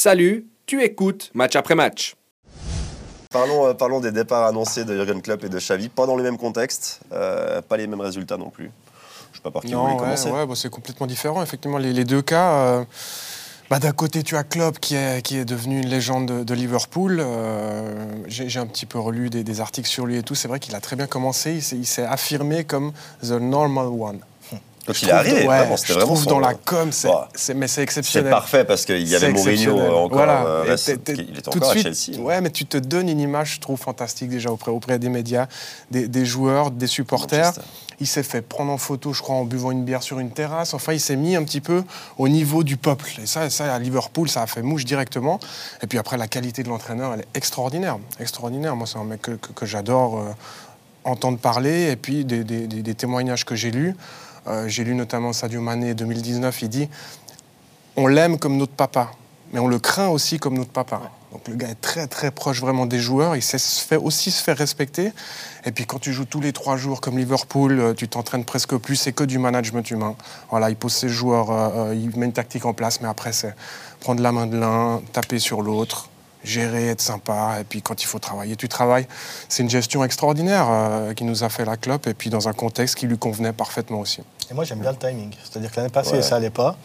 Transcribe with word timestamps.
Salut, 0.00 0.44
tu 0.66 0.82
écoutes 0.82 1.30
match 1.32 1.56
après 1.56 1.74
match. 1.74 2.16
Parlons, 3.30 3.64
euh, 3.66 3.72
parlons 3.72 3.98
des 4.00 4.12
départs 4.12 4.44
annoncés 4.44 4.84
de 4.84 4.94
Jurgen 4.94 5.22
Klopp 5.22 5.42
et 5.44 5.48
de 5.48 5.58
Xavi, 5.58 5.88
pas 5.88 6.04
dans 6.04 6.16
le 6.16 6.22
même 6.22 6.36
contexte, 6.36 7.00
euh, 7.12 7.62
pas 7.62 7.78
les 7.78 7.86
mêmes 7.86 8.02
résultats 8.02 8.36
non 8.36 8.50
plus. 8.50 8.70
Je 9.32 9.38
sais 9.38 9.42
pas 9.42 9.50
par 9.50 9.62
qui 9.62 9.72
vous 9.72 9.80
ouais, 9.80 9.96
commencer. 9.96 10.30
ouais, 10.30 10.44
bah, 10.46 10.52
c'est 10.54 10.68
complètement 10.68 11.06
différent. 11.06 11.42
Effectivement, 11.42 11.78
les, 11.78 11.94
les 11.94 12.04
deux 12.04 12.20
cas. 12.20 12.50
euh, 12.58 12.84
bah, 13.70 13.78
D'un 13.78 13.92
côté, 13.92 14.22
tu 14.22 14.36
as 14.36 14.44
Klopp 14.44 14.80
qui 14.80 14.96
est, 14.96 15.22
qui 15.22 15.38
est 15.38 15.46
devenu 15.46 15.80
une 15.80 15.88
légende 15.88 16.26
de, 16.26 16.44
de 16.44 16.52
Liverpool. 16.54 17.16
Euh, 17.18 18.04
J'ai 18.26 18.60
un 18.60 18.66
petit 18.66 18.84
peu 18.84 18.98
relu 18.98 19.30
des, 19.30 19.44
des 19.44 19.60
articles 19.62 19.88
sur 19.88 20.04
lui 20.04 20.18
et 20.18 20.22
tout. 20.22 20.34
C'est 20.34 20.46
vrai 20.48 20.60
qu'il 20.60 20.74
a 20.74 20.80
très 20.82 20.96
bien 20.96 21.06
commencé. 21.06 21.54
Il 21.54 21.62
s'est- 21.62 21.76
Il 21.76 21.86
s'est 21.86 22.04
affirmé 22.04 22.64
comme 22.64 22.92
the 23.22 23.30
normal 23.30 23.86
one. 23.86 24.18
Quand 24.86 25.02
il 25.02 25.08
est 25.08 25.12
arrivé, 25.12 25.36
ouais, 25.40 25.58
vraiment, 25.58 25.76
c'était 25.76 25.88
je 25.94 25.98
vraiment 25.98 26.14
trouve 26.14 26.26
dans 26.26 26.38
la 26.38 26.54
com, 26.54 26.92
c'est 26.92 27.08
c'est- 27.34 27.54
mais 27.54 27.66
c'est 27.66 27.74
C'est 27.76 27.82
exceptionnel. 27.82 28.30
parfait 28.30 28.64
parce 28.64 28.84
qu'il 28.84 29.06
y 29.06 29.14
avait 29.16 29.26
C'est 29.26 29.32
Mourinho 29.32 29.78
euh, 29.78 29.90
encore. 29.90 30.08
Voilà. 30.18 30.44
euh, 30.46 30.62
reste- 30.62 30.86
il 30.88 30.92
était 30.94 31.14
tout 31.16 31.50
de 31.50 31.56
encore 31.58 31.70
à 31.70 31.72
suite- 31.72 31.94
Chelsea. 31.94 32.20
Ouais, 32.20 32.40
mais 32.40 32.50
tu 32.50 32.64
te 32.66 32.76
donnes 32.76 33.08
une 33.08 33.20
image, 33.20 33.54
je 33.56 33.60
trouve, 33.60 33.78
fantastique 33.78 34.28
déjà 34.28 34.50
auprès, 34.50 34.70
auprès 34.70 34.98
des 34.98 35.08
médias, 35.08 35.46
des, 35.90 36.06
des 36.08 36.24
joueurs, 36.24 36.70
des 36.70 36.86
supporters. 36.86 37.46
Manchester. 37.46 37.62
Il 37.98 38.06
s'est 38.06 38.22
fait 38.22 38.42
prendre 38.42 38.70
en 38.70 38.76
photo, 38.76 39.14
je 39.14 39.22
crois, 39.22 39.36
en 39.36 39.44
buvant 39.44 39.70
une 39.70 39.82
bière 39.82 40.02
sur 40.02 40.18
une 40.18 40.30
terrasse. 40.30 40.74
Enfin, 40.74 40.92
il 40.92 41.00
s'est 41.00 41.16
mis 41.16 41.34
un 41.34 41.42
petit 41.44 41.62
peu 41.62 41.82
au 42.18 42.28
niveau 42.28 42.62
du 42.62 42.76
peuple. 42.76 43.06
Et 43.22 43.26
ça, 43.26 43.48
ça, 43.48 43.74
à 43.74 43.78
Liverpool, 43.78 44.28
ça 44.28 44.42
a 44.42 44.46
fait 44.46 44.60
mouche 44.60 44.84
directement. 44.84 45.40
Et 45.82 45.86
puis 45.86 45.98
après, 45.98 46.18
la 46.18 46.28
qualité 46.28 46.62
de 46.62 46.68
l'entraîneur, 46.68 47.14
elle 47.14 47.20
est 47.20 47.28
extraordinaire. 47.34 47.96
Extraordinaire. 48.20 48.76
Moi, 48.76 48.86
c'est 48.86 48.98
un 48.98 49.04
mec 49.04 49.22
que, 49.22 49.30
que- 49.30 49.52
que 49.52 49.64
j'adore 49.64 50.18
euh, 50.18 50.24
entendre 51.04 51.38
parler. 51.38 51.90
Et 51.90 51.96
puis, 51.96 52.26
des, 52.26 52.44
des- 52.44 52.66
des- 52.66 52.82
des 52.82 52.94
témoignages 52.94 53.46
que 53.46 53.54
j'ai 53.54 53.70
lus. 53.70 53.96
Euh, 54.48 54.68
j'ai 54.68 54.84
lu 54.84 54.94
notamment 54.94 55.32
Sadio 55.32 55.60
Mané 55.60 55.94
2019. 55.94 56.62
Il 56.62 56.68
dit 56.68 56.88
On 57.96 58.06
l'aime 58.06 58.38
comme 58.38 58.56
notre 58.56 58.72
papa, 58.72 59.10
mais 59.52 59.58
on 59.58 59.68
le 59.68 59.78
craint 59.78 60.08
aussi 60.08 60.38
comme 60.38 60.56
notre 60.56 60.70
papa. 60.70 61.10
Donc 61.32 61.48
le 61.48 61.54
gars 61.54 61.68
est 61.68 61.80
très 61.80 62.06
très 62.06 62.30
proche 62.30 62.60
vraiment 62.60 62.86
des 62.86 62.98
joueurs, 62.98 63.36
il 63.36 63.42
sait 63.42 63.58
se 63.58 63.84
faire, 63.84 64.04
aussi 64.04 64.30
se 64.30 64.42
faire 64.42 64.56
respecter. 64.56 65.12
Et 65.64 65.72
puis 65.72 65.84
quand 65.84 65.98
tu 65.98 66.12
joues 66.12 66.24
tous 66.24 66.40
les 66.40 66.52
trois 66.52 66.76
jours 66.76 67.00
comme 67.00 67.18
Liverpool, 67.18 67.78
euh, 67.78 67.94
tu 67.94 68.08
t'entraînes 68.08 68.44
presque 68.44 68.76
plus, 68.76 68.96
c'est 68.96 69.12
que 69.12 69.24
du 69.24 69.38
management 69.38 69.90
humain. 69.90 70.16
Voilà, 70.50 70.70
il 70.70 70.76
pose 70.76 70.94
ses 70.94 71.08
joueurs, 71.08 71.50
euh, 71.50 71.94
il 71.94 72.16
met 72.18 72.26
une 72.26 72.32
tactique 72.32 72.64
en 72.64 72.72
place, 72.72 73.00
mais 73.00 73.08
après 73.08 73.32
c'est 73.32 73.54
prendre 74.00 74.22
la 74.22 74.32
main 74.32 74.46
de 74.46 74.56
l'un, 74.56 75.02
taper 75.12 75.38
sur 75.38 75.62
l'autre, 75.62 76.08
gérer, 76.44 76.88
être 76.88 77.00
sympa, 77.00 77.56
et 77.60 77.64
puis 77.64 77.82
quand 77.82 78.02
il 78.02 78.06
faut 78.06 78.18
travailler, 78.18 78.56
tu 78.56 78.68
travailles. 78.68 79.06
C'est 79.48 79.62
une 79.62 79.70
gestion 79.70 80.04
extraordinaire 80.04 80.66
euh, 80.70 81.12
qui 81.14 81.24
nous 81.24 81.42
a 81.44 81.48
fait 81.48 81.64
la 81.64 81.76
clope, 81.76 82.06
et 82.06 82.14
puis 82.14 82.30
dans 82.30 82.48
un 82.48 82.52
contexte 82.52 82.94
qui 82.96 83.06
lui 83.06 83.18
convenait 83.18 83.52
parfaitement 83.52 84.00
aussi. 84.00 84.20
Et 84.50 84.54
moi, 84.54 84.64
j'aime 84.64 84.78
bien 84.80 84.92
le 84.92 84.96
timing. 84.98 85.30
C'est-à-dire 85.42 85.70
que 85.70 85.76
l'année 85.76 85.88
passée, 85.88 86.12
Ouais. 86.12 86.22
ça 86.22 86.36
allait 86.36 86.50
pas. 86.50 86.76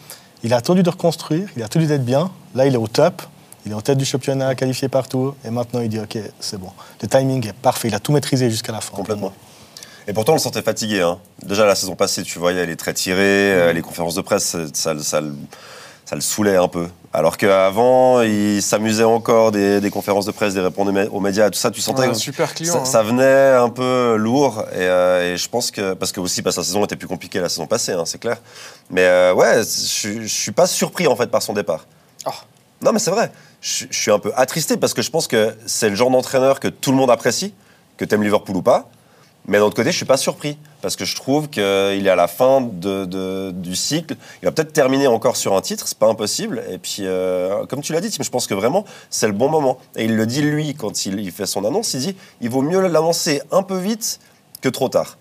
Il 0.42 0.52
a 0.52 0.56
attendu 0.56 0.82
de 0.82 0.90
reconstruire, 0.90 1.48
il 1.56 1.62
a 1.62 1.66
attendu 1.66 1.86
d'être 1.86 2.04
bien. 2.04 2.30
Là, 2.54 2.66
il 2.66 2.74
est 2.74 2.78
au 2.78 2.88
top. 2.88 3.22
Il 3.64 3.70
est 3.70 3.74
en 3.76 3.80
tête 3.80 3.96
du 3.98 4.04
championnat, 4.04 4.56
qualifié 4.56 4.88
partout. 4.88 5.36
Et 5.44 5.50
maintenant, 5.50 5.80
il 5.80 5.88
dit 5.88 6.00
OK, 6.00 6.18
c'est 6.40 6.58
bon. 6.58 6.70
Le 7.00 7.06
timing 7.06 7.46
est 7.46 7.52
parfait. 7.52 7.86
Il 7.86 7.94
a 7.94 8.00
tout 8.00 8.10
maîtrisé 8.12 8.50
jusqu'à 8.50 8.72
la 8.72 8.80
fin. 8.80 8.92
Complètement. 8.96 9.32
Et 10.08 10.12
pourtant, 10.12 10.32
on 10.32 10.34
le 10.34 10.40
sentait 10.40 10.62
fatigué. 10.62 11.00
hein. 11.00 11.20
Déjà, 11.44 11.64
la 11.64 11.76
saison 11.76 11.94
passée, 11.94 12.24
tu 12.24 12.40
voyais, 12.40 12.58
elle 12.62 12.70
est 12.70 12.74
très 12.76 12.92
tirée. 12.92 13.20
euh, 13.52 13.72
les 13.72 13.82
conférences 13.82 14.16
de 14.16 14.20
presse, 14.20 14.44
ça, 14.46 14.58
ça, 14.74 14.98
ça 14.98 15.20
le- 15.20 15.36
ça 16.04 16.16
le 16.16 16.20
saoulait 16.20 16.56
un 16.56 16.66
peu. 16.66 16.88
Alors 17.14 17.36
qu'avant, 17.36 18.22
il 18.22 18.62
s'amusait 18.62 19.04
encore 19.04 19.52
des, 19.52 19.80
des 19.82 19.90
conférences 19.90 20.24
de 20.24 20.30
presse, 20.32 20.54
des 20.54 20.60
répondait 20.60 21.08
aux 21.08 21.20
médias, 21.20 21.50
tout 21.50 21.58
ça. 21.58 21.70
Tu 21.70 21.82
sentais 21.82 22.00
Ouais, 22.00 22.06
que 22.06 22.12
un 22.12 22.14
super 22.14 22.54
client. 22.54 22.72
ça, 22.72 22.80
hein. 22.80 22.84
ça 22.86 23.02
venait 23.02 23.50
un 23.54 23.68
peu 23.68 24.16
lourd. 24.16 24.64
Et, 24.72 24.78
euh, 24.78 25.34
et 25.34 25.36
je 25.36 25.48
pense 25.48 25.70
que. 25.70 25.92
Parce 25.92 26.10
que 26.12 26.20
aussi, 26.20 26.40
parce 26.40 26.56
que 26.56 26.60
la 26.62 26.64
saison 26.64 26.84
était 26.84 26.96
plus 26.96 27.08
compliquée 27.08 27.38
la 27.40 27.50
saison 27.50 27.66
passée, 27.66 27.92
hein, 27.92 28.04
c'est 28.06 28.18
clair. 28.18 28.38
Mais 28.90 29.02
euh, 29.04 29.34
ouais, 29.34 29.62
je 29.62 30.22
je 30.22 30.26
suis 30.26 30.52
pas 30.52 30.66
surpris 30.66 31.06
en 31.06 31.14
fait 31.16 31.26
par 31.26 31.42
son 31.42 31.52
départ. 31.52 31.86
Oh. 32.26 32.30
Non, 32.82 32.92
mais 32.92 32.98
c'est 32.98 33.10
vrai. 33.10 33.30
Je 33.60 33.84
je 33.90 33.98
suis 33.98 34.10
un 34.10 34.18
peu 34.18 34.32
attristé 34.34 34.78
parce 34.78 34.94
que 34.94 35.02
je 35.02 35.10
pense 35.10 35.28
que 35.28 35.54
c'est 35.66 35.90
le 35.90 35.94
genre 35.96 36.10
d'entraîneur 36.10 36.60
que 36.60 36.68
tout 36.68 36.92
le 36.92 36.96
monde 36.96 37.10
apprécie, 37.10 37.52
que 37.98 38.06
t'aimes 38.06 38.22
Liverpool 38.22 38.56
ou 38.56 38.62
pas. 38.62 38.88
Mais 39.46 39.58
d'un 39.58 39.64
autre 39.64 39.74
côté, 39.74 39.90
je 39.90 39.96
suis 39.96 40.06
pas 40.06 40.16
surpris 40.16 40.56
parce 40.82 40.94
que 40.94 41.04
je 41.04 41.16
trouve 41.16 41.48
qu'il 41.48 41.62
est 41.62 42.08
à 42.08 42.16
la 42.16 42.28
fin 42.28 42.60
du 42.60 43.76
cycle. 43.76 44.16
Il 44.40 44.44
va 44.44 44.52
peut-être 44.52 44.72
terminer 44.72 45.08
encore 45.08 45.36
sur 45.36 45.56
un 45.56 45.60
titre, 45.60 45.88
c'est 45.88 45.98
pas 45.98 46.08
impossible. 46.08 46.62
Et 46.70 46.78
puis, 46.78 46.98
euh, 47.00 47.66
comme 47.66 47.80
tu 47.80 47.92
l'as 47.92 48.00
dit, 48.00 48.16
je 48.18 48.30
pense 48.30 48.46
que 48.46 48.54
vraiment 48.54 48.84
c'est 49.10 49.26
le 49.26 49.32
bon 49.32 49.48
moment. 49.48 49.78
Et 49.96 50.04
il 50.04 50.16
le 50.16 50.26
dit 50.26 50.42
lui 50.42 50.74
quand 50.74 51.06
il, 51.06 51.32
fait 51.32 51.46
son 51.46 51.64
annonce. 51.64 51.94
Il 51.94 52.00
dit 52.00 52.16
il 52.40 52.50
vaut 52.50 52.62
mieux 52.62 52.80
l'annoncer 52.80 53.42
un 53.50 53.62
peu 53.62 53.78
vite 53.78 54.20
que 54.60 54.68
trop 54.68 54.88
tard. 54.88 55.18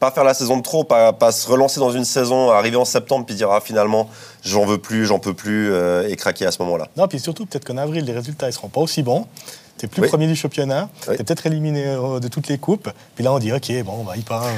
Pas 0.00 0.10
faire 0.10 0.24
la 0.24 0.34
saison 0.34 0.56
de 0.56 0.62
trop, 0.62 0.82
pas, 0.82 1.14
se 1.30 1.48
relancer 1.48 1.78
dans 1.78 1.92
une 1.92 2.04
saison, 2.04 2.50
arriver 2.50 2.76
en 2.76 2.84
septembre 2.84 3.24
puis 3.24 3.36
dire 3.36 3.52
ah, 3.52 3.60
finalement 3.60 4.10
j'en 4.44 4.64
veux 4.64 4.78
plus, 4.78 5.06
j'en 5.06 5.20
peux 5.20 5.34
plus 5.34 5.72
euh, 5.72 6.08
et 6.08 6.16
craquer 6.16 6.46
à 6.46 6.50
ce 6.50 6.60
moment-là. 6.62 6.88
Non, 6.96 7.06
puis 7.06 7.20
surtout, 7.20 7.46
peut-être 7.46 7.64
qu'en 7.64 7.76
avril, 7.76 8.04
les 8.04 8.12
résultats 8.12 8.48
ne 8.48 8.50
seront 8.50 8.68
pas 8.68 8.80
aussi 8.80 9.04
bons. 9.04 9.28
Tu 9.78 9.88
plus 9.88 10.02
Oui. 10.02 10.08
premier 10.08 10.26
du 10.28 10.36
championnat, 10.36 10.88
Oui. 11.08 11.16
tu 11.16 11.20
es 11.22 11.24
peut-être 11.24 11.46
éliminé 11.46 11.84
euh, 11.86 12.20
de 12.20 12.28
toutes 12.28 12.46
les 12.48 12.58
coupes. 12.58 12.88
Puis 13.16 13.24
là, 13.24 13.32
on 13.32 13.38
dit, 13.40 13.52
OK, 13.52 13.72
bon, 13.84 14.04
bah, 14.04 14.12
il 14.16 14.22
part. 14.22 14.44
euh, 14.44 14.50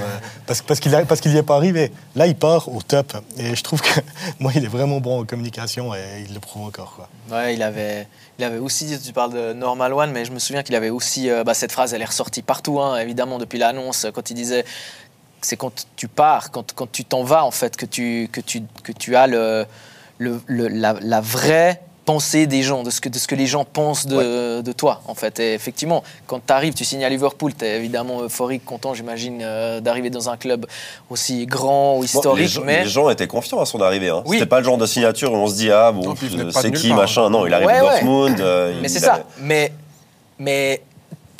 parce 0.47 0.61
parce 0.61 0.81
qu'il 0.81 0.95
a- 0.95 1.05
parce 1.07 1.21
qu'il 1.21 1.31
n'y 1.33 1.39
est 1.39 1.43
pas 1.43 1.57
arrivé. 1.57 1.93
Là, 2.15 2.27
il 2.27 2.37
part 2.37 2.69
au 2.69 2.83
top. 2.83 3.17
Et 3.39 3.55
je 3.57 3.63
trouve 3.63 3.81
que 3.81 3.89
moi, 4.41 4.53
il 4.55 4.65
est 4.65 4.69
vraiment 4.69 5.01
bon 5.01 5.21
en 5.21 5.25
communication 5.25 5.95
et 5.95 6.25
il 6.29 6.35
le 6.35 6.41
prouve 6.41 6.67
encore. 6.67 6.95
Quoi. 6.97 7.09
Ouais, 7.37 7.55
il 7.55 7.63
avait, 7.63 8.07
il 8.39 8.45
avait 8.45 8.59
aussi, 8.59 8.99
tu 8.99 9.13
parles 9.15 9.33
de 9.33 9.53
Normal 9.55 9.95
One, 9.95 10.11
mais 10.11 10.25
je 10.27 10.33
me 10.33 10.39
souviens 10.39 10.63
qu'il 10.63 10.75
avait 10.75 10.91
aussi, 10.91 11.31
euh, 11.31 11.43
bah, 11.45 11.55
cette 11.55 11.73
phrase, 11.73 11.95
elle 11.95 12.03
est 12.03 12.07
ressortie 12.07 12.43
partout, 12.43 12.81
hein, 12.81 12.99
évidemment, 12.99 13.39
depuis 13.39 13.59
l'annonce, 13.59 14.07
quand 14.15 14.29
il 14.31 14.35
disait, 14.35 14.65
c'est 15.41 15.57
quand 15.57 15.87
tu 15.97 16.09
pars, 16.09 16.51
quand, 16.51 16.73
quand 16.75 16.91
tu 16.91 17.05
t'en 17.05 17.23
vas, 17.23 17.45
en 17.45 17.51
fait, 17.51 17.77
que 17.77 17.87
tu, 17.87 18.29
que 18.33 18.41
tu, 18.41 18.63
que 18.83 18.93
tu 18.93 19.15
as 19.17 19.27
le, 19.27 19.65
le, 20.19 20.41
le- 20.47 20.69
la, 20.69 20.95
la 21.01 21.21
vraie 21.21 21.81
pensée 22.05 22.47
des 22.47 22.63
gens, 22.63 22.83
de 22.83 22.91
ce 22.91 23.01
que, 23.01 23.09
de 23.09 23.19
ce 23.19 23.27
que 23.27 23.35
les 23.35 23.47
gens 23.47 23.65
pensent 23.65 24.07
de, 24.07 24.61
de 24.61 24.73
toi, 24.73 25.01
en 25.09 25.15
fait. 25.15 25.41
Et 25.41 25.55
effectivement, 25.55 26.05
quand 26.27 26.41
tu 26.47 26.53
arrives, 26.53 26.75
tu 26.75 26.85
signes 26.85 27.05
à 27.05 27.09
Liverpool, 27.09 27.53
tu 27.55 27.65
es 27.65 27.77
évidemment 27.77 28.23
euphorique, 28.23 28.65
content, 28.65 28.93
j'imagine, 28.95 29.41
euh, 29.43 29.81
d'arriver 29.81 30.11
dans 30.11 30.29
un 30.29 30.37
club 30.37 30.67
aussi 31.11 31.47
grand 31.47 31.95
ou 31.95 31.97
Bon, 31.97 32.01
les, 32.03 32.07
historique, 32.07 32.49
gens, 32.49 32.63
mais... 32.65 32.83
les 32.85 32.89
gens 32.91 33.09
étaient 33.11 33.27
confiants 33.27 33.61
à 33.61 33.67
son 33.67 33.81
arrivée. 33.81 34.11
Hein. 34.11 34.23
Oui. 34.27 34.37
C'était 34.39 34.49
pas 34.49 34.59
le 34.59 34.65
genre 34.65 34.77
de 34.79 34.87
signature 34.87 35.33
où 35.33 35.37
on 35.37 35.47
se 35.47 35.55
dit 35.57 35.71
ah 35.71 35.93
bon 35.93 36.11
euh, 36.11 36.51
c'est 36.53 36.71
qui 36.73 36.89
part, 36.89 36.99
machin. 36.99 37.31
Non, 37.31 37.47
il 37.47 37.55
arrive 37.55 37.67
Ouais, 37.69 37.79
de 37.79 37.85
ouais. 37.85 37.91
Dortmund. 37.91 38.41
euh, 38.41 38.79
Mais 38.83 38.89
c'est 38.89 39.05
avait- 39.05 39.23
ça. 39.23 39.25
Mais, 39.41 39.73
mais 40.39 40.83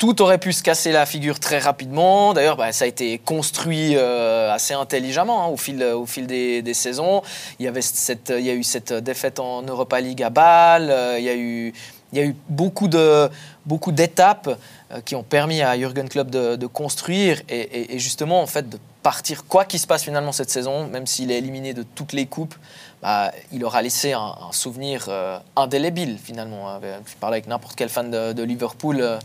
tout 0.05 0.21
aurait 0.21 0.37
pu 0.37 0.53
se 0.53 0.61
casser 0.61 0.91
la 0.91 1.07
figure 1.07 1.39
très 1.39 1.57
rapidement. 1.57 2.33
D'ailleurs, 2.33 2.57
bah, 2.57 2.71
ça 2.71 2.85
a 2.85 2.87
été 2.87 3.17
construit 3.17 3.95
euh, 3.95 4.51
assez 4.51 4.75
intelligemment 4.75 5.43
hein, 5.43 5.47
au 5.47 5.57
fil, 5.57 5.83
fil 6.05 6.27
des, 6.27 6.73
saisons. 6.75 7.23
Il 7.59 7.65
y, 7.65 7.67
avait 7.67 7.81
cette, 7.81 8.31
il 8.37 8.45
y 8.45 8.51
a 8.51 8.53
eu 8.53 8.63
cette 8.63 8.93
défaite 8.93 9.39
en 9.39 9.63
Europa 9.63 9.99
League 9.99 10.21
à 10.21 10.29
Bâle. 10.29 10.89
euh, 10.91 11.17
Il 11.17 11.25
y 11.25 11.29
a 11.29 11.35
eu, 11.35 11.73
il 12.13 12.19
y 12.19 12.21
a 12.21 12.25
eu 12.25 12.35
beaucoup 12.49 12.87
de 12.87 13.29
beaucoup 13.65 13.91
d'étapes 13.91 14.59
euh, 14.91 15.01
qui 15.01 15.15
ont 15.15 15.23
permis 15.23 15.63
à 15.63 15.75
Jürgen 15.75 16.07
Klopp 16.07 16.29
de, 16.29 16.67
construire 16.67 17.41
et, 17.49 17.97
justement 17.97 18.41
en 18.41 18.47
fait 18.47 18.69
de 18.69 18.77
partir 19.01 19.45
quoi 19.45 19.65
qu'il 19.65 19.79
se 19.79 19.87
passe 19.87 20.03
finalement 20.03 20.31
cette 20.31 20.51
saison, 20.51 20.87
même 20.87 21.07
s'il 21.07 21.31
est 21.31 21.37
éliminé 21.37 21.73
de 21.73 21.83
toutes 21.83 22.13
les 22.13 22.27
coupes, 22.27 22.55
bah, 23.01 23.31
il 23.51 23.63
aura 23.63 23.81
laissé 23.81 24.13
un, 24.13 24.35
souvenir 24.51 25.05
euh, 25.09 25.37
indélébile 25.55 26.17
finalement. 26.23 26.69
hein. 26.69 26.79
Je 27.05 27.15
parlais 27.19 27.37
avec 27.37 27.47
n'importe 27.47 27.75
quel 27.75 27.89
fan 27.89 28.11
de, 28.11 28.43
Liverpool. 28.43 29.01
euh, 29.01 29.17
euh, 29.17 29.19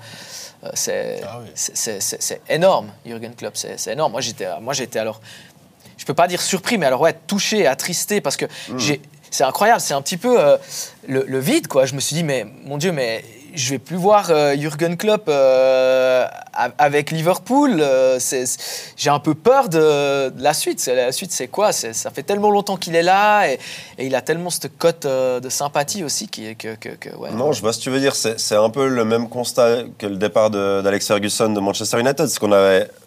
c'est 0.75 1.21
Ah 1.26 1.38
oui. 1.43 1.48
c'est- 1.54 2.41
énorme, 2.48 2.93
Jürgen 3.06 3.34
Klopp, 3.34 3.56
c'est 3.56 3.87
énorme. 3.93 4.12
Moi, 4.12 4.21
j'étais, 4.21 4.47
moi, 4.60 4.75
j'étais 4.75 4.98
alors, 4.98 5.21
je 5.97 6.04
peux 6.04 6.15
pas 6.15 6.28
dire 6.28 6.41
surpris, 6.41 6.78
mais 6.78 6.87
alors 6.87 7.00
ouais, 7.00 7.15
touché, 7.26 7.66
attristé, 7.66 8.21
parce 8.21 8.37
que 8.37 8.47
j'ai, 8.76 9.00
c'est 9.31 9.44
incroyable, 9.44 9.81
c'est 9.81 9.94
un 9.94 10.03
petit 10.03 10.16
peu 10.16 10.41
euh, 10.41 10.56
le, 11.09 11.25
le 11.26 11.38
vide, 11.38 11.66
quoi. 11.69 11.87
Je 11.87 11.94
me 11.94 12.00
suis 12.00 12.15
dit, 12.16 12.25
mais 12.25 12.44
mon 12.65 12.78
Dieu, 12.78 12.93
mais 12.93 13.25
je 13.55 13.71
vais 13.71 13.78
plus 13.78 13.97
voir 13.97 14.31
euh, 14.31 14.56
Jürgen 14.56 14.97
Klopp 14.97 15.25
euh, 15.28 16.27
avec 16.78 17.11
Liverpool. 17.11 17.81
euh, 17.81 18.19
j'ai 18.97 19.11
un 19.11 19.19
peu 19.19 19.34
peur 19.34 19.69
de, 19.69 20.33
la 20.41 20.55
suite. 20.55 20.84
La 20.87 21.12
suite, 21.12 21.33
c'est 21.33 21.49
quoi? 21.49 21.72
Ça 21.72 22.11
fait 22.11 22.22
tellement 22.22 22.50
longtemps 22.50 22.77
qu'il 22.77 22.94
est 22.97 23.03
là 23.03 23.50
et, 23.50 23.59
il 23.99 24.15
a 24.15 24.22
tellement 24.22 24.50
cette 24.50 24.77
cote 24.78 25.06
euh, 25.06 25.41
de 25.41 25.49
sympathie 25.49 26.05
aussi. 26.05 26.28
Non, 27.33 27.53
je 27.53 27.61
vois 27.61 27.72
ce 27.72 27.78
que 27.78 27.84
tu 27.84 27.91
veux 27.91 28.00
dire. 28.00 28.14
C'est 28.14 28.56
un 28.56 28.70
peu 28.70 28.88
le 28.88 29.05
même 29.05 29.29
constat 29.29 29.85
que 29.99 30.06
le 30.06 30.17
départ 30.17 30.50
d'Alex 30.50 31.06
Ferguson 31.06 31.50
de 31.50 31.61
Manchester 31.61 32.00
United. 32.00 32.26
C'est 32.26 32.38
qu'on 32.38 32.52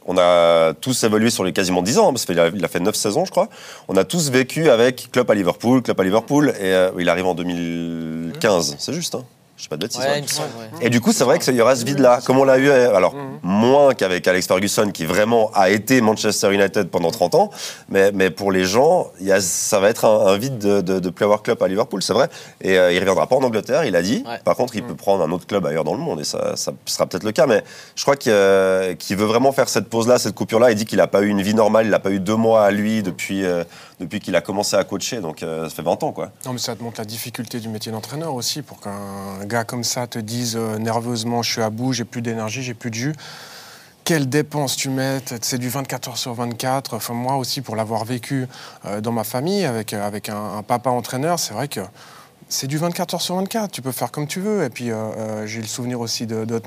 on 0.06 0.18
a 0.18 0.74
tous 0.74 1.04
évolué 1.04 1.30
sur 1.30 1.44
les 1.44 1.54
quasiment 1.54 1.82
10 1.82 2.00
ans, 2.00 2.14
il 2.30 2.66
a 2.66 2.68
fait 2.68 2.80
9 2.80 2.96
saisons, 2.96 3.26
je 3.26 3.32
crois. 3.32 3.50
On 3.88 3.96
a 3.96 4.04
tous 4.04 4.30
vécu 4.30 4.70
avec 4.70 5.10
Klopp 5.12 5.30
à 5.30 5.36
Liverpool, 5.36 5.82
Klopp 5.82 6.00
à 6.00 6.04
Liverpool, 6.04 6.54
et 6.60 6.76
il 7.00 7.10
arrive 7.10 7.26
en 7.26 7.36
2015. 7.36 8.76
C'est 8.80 8.94
juste, 8.94 9.16
hein 9.16 9.24
Je 9.64 9.68
sais 9.68 9.70
pas 9.70 9.78
de 9.78 9.84
bêtises. 9.84 10.02
Ouais, 10.02 10.22
ouais. 10.22 10.86
Et 10.86 10.90
du 10.90 11.00
coup, 11.00 11.14
c'est 11.14 11.24
vrai 11.24 11.40
qu'il 11.40 11.56
y 11.56 11.62
aura 11.62 11.78
ce 11.78 11.86
vide-là, 11.86 12.20
comme 12.26 12.38
on 12.38 12.44
l'a 12.44 12.58
eu. 12.58 12.70
Alors, 12.70 13.16
moins 13.44 13.94
qu'avec 13.94 14.28
Alex 14.28 14.48
Ferguson, 14.48 14.90
qui 14.92 15.06
vraiment 15.06 15.52
a 15.54 15.70
été 15.70 16.02
Manchester 16.02 16.54
United 16.54 16.90
pendant 16.90 17.12
30 17.12 17.36
ans. 17.36 17.50
Mais, 17.90 18.12
mais 18.14 18.30
pour 18.30 18.52
les 18.52 18.64
gens, 18.64 19.12
il 19.20 19.28
y 19.28 19.32
a, 19.32 19.42
ça 19.42 19.80
va 19.80 19.90
être 19.90 20.06
un, 20.06 20.28
un 20.28 20.38
vide 20.38 20.58
de, 20.58 20.82
de, 20.82 21.00
de 21.00 21.10
plus 21.10 21.26
avoir 21.26 21.44
club 21.44 21.62
à 21.62 21.68
Liverpool, 21.68 22.02
c'est 22.02 22.14
vrai. 22.14 22.30
Et 22.62 22.78
euh, 22.80 22.92
il 22.92 23.00
reviendra 23.00 23.28
pas 23.28 23.36
en 23.36 23.44
Angleterre, 23.44 23.84
il 23.86 23.96
a 23.96 24.02
dit. 24.02 24.24
Ouais. 24.26 24.40
Par 24.44 24.56
contre, 24.56 24.76
il 24.76 24.84
peut 24.84 24.96
prendre 24.96 25.24
un 25.24 25.32
autre 25.32 25.46
club 25.46 25.66
ailleurs 25.66 25.84
dans 25.84 25.94
le 25.94 26.00
monde, 26.00 26.22
et 26.22 26.24
ça, 26.24 26.56
ça 26.56 26.72
sera 26.86 27.06
peut-être 27.06 27.24
le 27.24 27.32
cas. 27.32 27.46
Mais 27.46 27.64
je 27.96 28.02
crois 28.02 28.16
qu'il 28.16 28.32
euh, 28.32 28.96
qu'il 28.96 29.18
veut 29.18 29.26
vraiment 29.26 29.52
faire 29.52 29.70
cette 29.70 29.90
pause-là, 29.90 30.18
cette 30.18 30.36
coupure-là. 30.36 30.72
Il 30.72 30.76
dit 30.76 30.86
qu'il 30.86 30.98
n'a 30.98 31.08
pas 31.08 31.22
eu 31.22 31.28
une 31.28 31.42
vie 31.42 31.54
normale, 31.54 31.86
il 31.86 31.90
n'a 31.90 32.00
pas 32.00 32.12
eu 32.12 32.20
deux 32.20 32.36
mois 32.36 32.66
à 32.66 32.72
lui 32.72 33.04
depuis, 33.04 33.44
euh, 33.44 33.64
depuis 34.00 34.20
qu'il 34.20 34.36
a 34.36 34.42
commencé 34.42 34.76
à 34.76 34.84
coacher. 34.84 35.20
Donc 35.20 35.44
euh, 35.44 35.70
ça 35.70 35.76
fait 35.76 35.82
20 35.82 36.04
ans, 36.04 36.12
quoi. 36.12 36.32
Non, 36.46 36.54
mais 36.54 36.60
ça 36.60 36.76
te 36.76 36.84
montre 36.84 37.00
la 37.00 37.06
difficulté 37.06 37.60
du 37.60 37.70
métier 37.70 37.92
d'entraîneur 37.92 38.34
aussi, 38.34 38.62
pour 38.62 38.80
qu'un 38.80 39.46
gars 39.46 39.64
comme 39.64 39.84
ça 39.84 40.08
te 40.08 40.20
dise 40.20 40.56
euh, 40.56 40.78
nerveusement, 40.78 41.44
je 41.44 41.52
suis 41.52 41.62
à 41.62 41.70
bout, 41.70 41.94
j'ai 41.94 42.06
plus 42.06 42.22
d'énergie, 42.22 42.64
j'ai 42.64 42.74
plus 42.74 42.90
de 42.90 42.96
jus. 42.96 43.14
Quelles 44.04 44.28
dépenses 44.28 44.76
tu 44.76 44.90
mets? 44.90 45.22
C'est 45.42 45.58
du 45.58 45.70
24 45.70 46.10
heures 46.10 46.18
sur 46.18 46.34
24. 46.34 46.96
Enfin, 46.96 47.14
moi 47.14 47.38
aussi, 47.38 47.62
pour 47.62 47.78
l'avoir 47.78 48.04
vécu 48.04 48.48
euh, 48.86 49.00
dans 49.00 49.14
ma 49.14 49.24
famille, 49.24 49.64
avec, 49.64 49.94
euh, 49.94 50.06
avec 50.06 50.28
un, 50.28 50.58
un 50.58 50.64
papa 50.64 50.90
entraîneur, 50.90 51.40
c'est 51.40 51.54
vrai 51.54 51.70
que 51.70 51.80
c'est 52.50 52.68
du 52.68 52.78
24 52.78 53.16
heures 53.16 53.22
sur 53.22 53.36
24. 53.36 53.72
Tu 53.72 53.82
peux 53.82 53.92
faire 53.92 54.12
comme 54.12 54.28
tu 54.28 54.40
veux. 54.40 54.64
Et 54.64 54.70
puis, 54.70 54.92
euh, 54.92 54.96
euh, 54.96 55.48
j'ai 55.48 55.62
le 55.62 55.68
souvenir 55.68 56.00
aussi 56.00 56.26
de, 56.26 56.46
de 56.46 56.60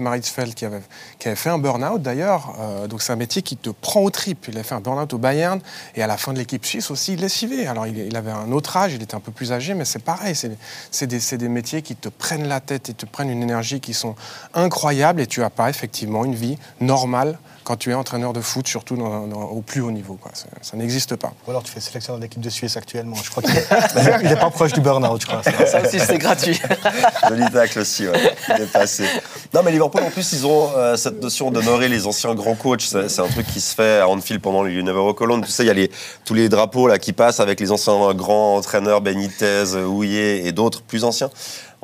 qui 0.54 0.64
avait, 0.64 0.82
qui 1.18 1.28
avait 1.28 1.36
fait 1.36 1.50
un 1.50 1.58
burn-out 1.58 2.02
d'ailleurs. 2.02 2.54
Euh, 2.60 2.86
donc, 2.86 3.02
c'est 3.02 3.12
un 3.12 3.16
métier 3.16 3.42
qui 3.42 3.56
te 3.56 3.70
prend 3.70 4.00
au 4.00 4.10
trip. 4.10 4.46
Il 4.48 4.58
a 4.58 4.62
fait 4.62 4.74
un 4.74 4.80
burn-out 4.80 5.12
au 5.12 5.18
Bayern. 5.18 5.60
Et 5.94 6.02
à 6.02 6.06
la 6.06 6.16
fin 6.16 6.32
de 6.32 6.38
l'équipe 6.38 6.64
suisse 6.64 6.90
aussi, 6.90 7.14
il 7.14 7.20
lessivé. 7.20 7.66
Alors, 7.66 7.86
il, 7.86 8.16
avait 8.16 8.30
un 8.30 8.52
autre 8.52 8.76
âge, 8.76 8.94
il 8.94 9.02
était 9.02 9.14
un 9.14 9.20
peu 9.20 9.32
plus 9.32 9.52
âgé, 9.52 9.74
mais 9.74 9.84
c'est 9.84 10.02
pareil. 10.02 10.34
C'est 10.34 11.06
des, 11.06 11.36
des 11.36 11.48
métiers 11.48 11.82
qui 11.82 11.96
te 11.96 12.08
prennent 12.08 12.48
la 12.48 12.60
tête 12.60 12.88
et 12.90 12.94
te 12.94 13.06
prennent 13.06 13.30
une 13.30 13.42
énergie 13.42 13.80
qui 13.80 13.94
sont 13.94 14.14
incroyables. 14.54 15.20
Et 15.20 15.26
tu 15.26 15.40
n'as 15.40 15.50
pas 15.50 15.70
effectivement 15.70 16.24
une 16.24 16.34
vie 16.34 16.58
normale 16.80 17.38
quand 17.66 17.76
tu 17.76 17.90
es 17.90 17.94
entraîneur 17.94 18.32
de 18.32 18.40
foot, 18.40 18.68
surtout 18.68 18.96
dans- 18.96 19.26
dans- 19.26 19.42
au 19.42 19.60
plus 19.60 19.80
haut 19.80 19.90
niveau. 19.90 20.14
quoi. 20.14 20.30
Ça, 20.34 20.46
ça 20.62 20.76
n'existe 20.76 21.16
pas. 21.16 21.32
Ou 21.46 21.50
alors 21.50 21.64
tu 21.64 21.72
fais 21.72 21.80
sélectionneur 21.80 22.18
de 22.18 22.22
l'équipe 22.24 22.40
de 22.40 22.48
Suisse 22.48 22.76
actuellement. 22.76 23.16
Je 23.22 23.28
crois 23.28 23.42
qu'il 23.42 23.56
est, 23.56 23.66
il 24.22 24.30
est 24.30 24.36
pas 24.40 24.50
proche 24.50 24.72
du 24.72 24.80
burn-out, 24.80 25.20
je 25.20 25.26
crois. 25.26 25.42
Ça 25.66 25.82
aussi, 25.82 25.98
c'est 25.98 26.18
gratuit. 26.18 26.60
Joli 27.28 27.50
tacle 27.50 27.80
aussi, 27.80 28.06
ouais. 28.06 28.34
Il 28.56 28.62
est 28.62 28.72
passé. 28.72 29.04
Non, 29.52 29.62
mais 29.64 29.72
Liverpool, 29.72 30.02
en 30.04 30.10
plus, 30.10 30.32
ils 30.32 30.46
ont 30.46 30.70
euh, 30.76 30.96
cette 30.96 31.20
notion 31.20 31.50
d'honorer 31.50 31.88
les 31.88 32.06
anciens 32.06 32.34
grands 32.36 32.54
coachs. 32.54 32.82
C'est 32.82 33.08
c'est 33.08 33.20
un 33.20 33.26
truc 33.28 33.46
qui 33.48 33.60
se 33.60 33.74
fait 33.74 33.98
à 33.98 34.08
Anfield 34.08 34.40
pendant 34.40 34.62
les 34.62 34.80
Never 34.82 35.00
Walk 35.00 35.20
Alone. 35.22 35.42
Tu 35.44 35.50
sais, 35.50 35.64
il 35.64 35.66
y 35.66 35.70
a 35.70 35.74
les, 35.74 35.90
tous 36.24 36.34
les 36.34 36.48
drapeaux 36.48 36.86
là, 36.86 36.98
qui 37.00 37.12
passent 37.12 37.40
avec 37.40 37.58
les 37.58 37.72
anciens 37.72 38.14
grands 38.14 38.56
entraîneurs, 38.56 39.00
Benitez, 39.00 39.64
Houillet 39.86 40.46
et 40.46 40.52
d'autres 40.52 40.82
plus 40.82 41.02
anciens. 41.04 41.30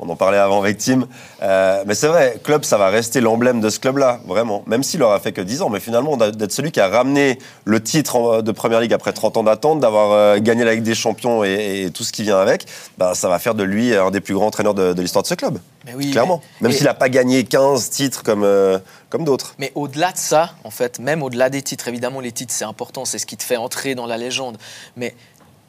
On 0.05 0.09
en 0.09 0.15
parlait 0.15 0.37
avant 0.37 0.59
avec 0.61 0.77
Tim. 0.77 1.07
Euh, 1.41 1.83
mais 1.87 1.95
c'est 1.95 2.07
vrai, 2.07 2.39
club, 2.43 2.63
ça 2.65 2.77
va 2.77 2.89
rester 2.89 3.21
l'emblème 3.21 3.61
de 3.61 3.69
ce 3.69 3.79
club-là, 3.79 4.19
vraiment. 4.27 4.63
Même 4.67 4.83
s'il 4.83 5.01
aura 5.01 5.19
fait 5.19 5.31
que 5.31 5.41
10 5.41 5.61
ans. 5.61 5.69
Mais 5.69 5.79
finalement, 5.79 6.17
d'être 6.17 6.51
celui 6.51 6.71
qui 6.71 6.79
a 6.81 6.87
ramené 6.89 7.39
le 7.65 7.81
titre 7.81 8.41
de 8.41 8.51
Première 8.51 8.81
Ligue 8.81 8.93
après 8.93 9.13
30 9.13 9.37
ans 9.37 9.43
d'attente, 9.43 9.79
d'avoir 9.79 10.11
euh, 10.11 10.39
gagné 10.39 10.63
la 10.65 10.73
Ligue 10.75 10.83
des 10.83 10.95
Champions 10.95 11.43
et, 11.43 11.83
et 11.85 11.91
tout 11.91 12.03
ce 12.03 12.11
qui 12.11 12.23
vient 12.23 12.37
avec, 12.37 12.65
bah, 12.97 13.13
ça 13.15 13.29
va 13.29 13.39
faire 13.39 13.55
de 13.55 13.63
lui 13.63 13.95
un 13.95 14.11
des 14.11 14.19
plus 14.21 14.33
grands 14.33 14.47
entraîneurs 14.47 14.73
de, 14.73 14.93
de 14.93 15.01
l'histoire 15.01 15.23
de 15.23 15.27
ce 15.27 15.35
club. 15.35 15.57
Mais 15.85 15.93
oui, 15.95 16.11
Clairement. 16.11 16.41
mais- 16.61 16.67
Même 16.69 16.77
s'il 16.77 16.85
n'a 16.85 16.93
pas 16.93 17.09
gagné 17.09 17.43
15 17.45 17.89
titres 17.89 18.23
comme, 18.23 18.43
euh, 18.43 18.79
comme 19.09 19.23
d'autres. 19.23 19.55
Mais 19.59 19.71
au-delà 19.75 20.11
de 20.11 20.17
ça, 20.17 20.51
en 20.63 20.69
fait, 20.71 20.99
même 20.99 21.23
au-delà 21.23 21.49
des 21.49 21.61
titres, 21.61 21.87
évidemment, 21.87 22.19
les 22.19 22.31
titres, 22.31 22.53
c'est 22.53 22.65
important, 22.65 23.05
c'est 23.05 23.19
ce 23.19 23.25
qui 23.25 23.37
te 23.37 23.43
fait 23.43 23.57
entrer 23.57 23.95
dans 23.95 24.05
la 24.05 24.17
légende. 24.17 24.57
Mais 24.97 25.15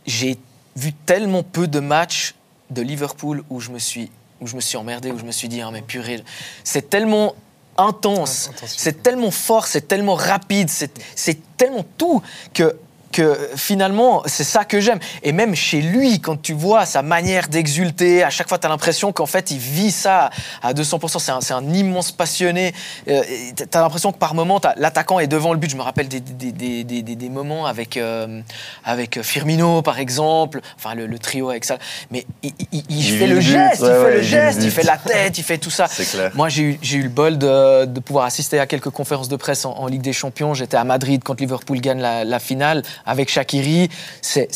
j'ai 0.07 0.39
vu 0.77 0.93
tellement 0.93 1.43
peu 1.43 1.67
de 1.69 1.81
matchs 1.81 2.35
de 2.71 2.83
Liverpool 2.83 3.43
où 3.51 3.61
je 3.61 3.71
me 3.71 3.79
suis, 3.79 4.11
où 4.44 4.46
je 4.46 4.56
me 4.56 4.61
suis 4.61 4.76
emmerdé, 4.76 5.11
où 5.11 5.19
je 5.19 5.25
me 5.25 5.32
suis 5.32 5.49
dit, 5.49 5.62
ah, 5.62 5.70
mais 5.73 5.81
purée, 5.81 6.23
c'est 6.62 6.91
tellement 6.91 7.35
intense, 7.79 8.50
c'est 8.67 9.02
tellement 9.02 9.31
fort, 9.31 9.67
c'est 9.67 9.88
tellement 9.88 10.14
rapide, 10.14 10.69
c'est 10.69 11.56
tellement 11.56 11.85
tout 11.96 12.23
que 12.52 12.76
que 13.14 13.49
finalement, 13.56 14.22
c'est 14.26 14.43
ça 14.44 14.64
que 14.64 14.81
j'aime. 14.81 14.99
Et 15.22 15.31
même 15.32 15.55
chez 15.55 15.81
lui, 15.81 16.20
quand 16.20 16.40
tu 16.43 16.52
vois 16.52 16.84
sa 16.84 17.00
manière 17.02 17.49
d'exulter, 17.49 18.25
à 18.25 18.31
chaque 18.31 18.49
fois, 18.49 18.58
tu 18.58 18.66
as 18.66 18.69
l'impression 18.69 19.12
qu'en 19.12 19.26
fait, 19.26 19.52
il 19.52 19.58
vit 19.58 19.93
ça 19.93 20.31
à 20.62 20.72
200%. 20.75 21.40
C'est 21.40 21.52
un, 21.55 21.62
immense 21.72 22.11
passionné. 22.12 22.75
Euh, 23.08 23.22
tu 23.56 23.62
as 23.78 23.81
l'impression 23.81 24.11
que 24.12 24.19
par 24.19 24.34
moment, 24.34 24.61
l'attaquant 24.76 25.20
est 25.20 25.28
devant 25.28 25.52
le 25.52 25.58
but. 25.58 25.70
Je 25.70 25.76
me 25.76 25.82
rappelle 25.82 26.08
des, 26.08 26.19
des, 26.20 26.50
des, 26.52 26.84
des, 26.84 27.02
des- 27.02 27.14
des 27.16 27.28
moments 27.28 27.66
avec, 27.66 27.96
euh, 27.96 28.40
avec 28.84 29.22
Firmino, 29.22 29.81
par 29.82 29.99
exemple. 30.00 30.61
Enfin, 30.76 30.94
le, 30.96 31.06
le 31.06 31.19
trio 31.20 31.50
avec 31.50 31.64
ça. 31.64 31.78
Mais 32.11 32.26
il, 32.43 32.52
il- 32.72 32.84
il 32.88 32.99
Il 32.99 33.19
fait 33.19 33.26
le 33.28 33.37
but, 33.37 33.43
geste, 33.43 33.81
il 33.81 33.87
fait 33.87 34.02
ouais, 34.05 34.14
le 34.16 34.22
geste, 34.22 34.58
il 34.62 34.70
fait 34.72 34.82
la 34.82 34.96
tête, 34.99 35.38
il 35.38 35.44
fait 35.44 35.58
tout 35.58 35.70
ça. 35.70 35.87
Clair. 35.88 36.32
Moi, 36.34 36.49
j'ai 36.49 36.78
eu, 36.93 37.02
le 37.02 37.08
bol 37.08 37.38
de, 37.38 37.84
de 37.84 38.00
pouvoir 38.00 38.25
assister 38.26 38.58
à 38.58 38.66
quelques 38.66 38.90
conférences 38.90 39.28
de 39.28 39.37
presse 39.37 39.64
en, 39.64 39.72
en 39.78 39.87
Ligue 39.87 40.02
des 40.02 40.12
Champions. 40.12 40.52
J'étais 40.55 40.76
à 40.76 40.84
Madrid 40.84 41.22
quand 41.25 41.38
Liverpool 41.40 41.81
gagne 41.81 42.00
la, 42.00 42.25
la 42.25 42.38
finale 42.40 42.82
avec 43.06 43.29
Shaqiri. 43.31 43.89
C'est, 44.23 44.49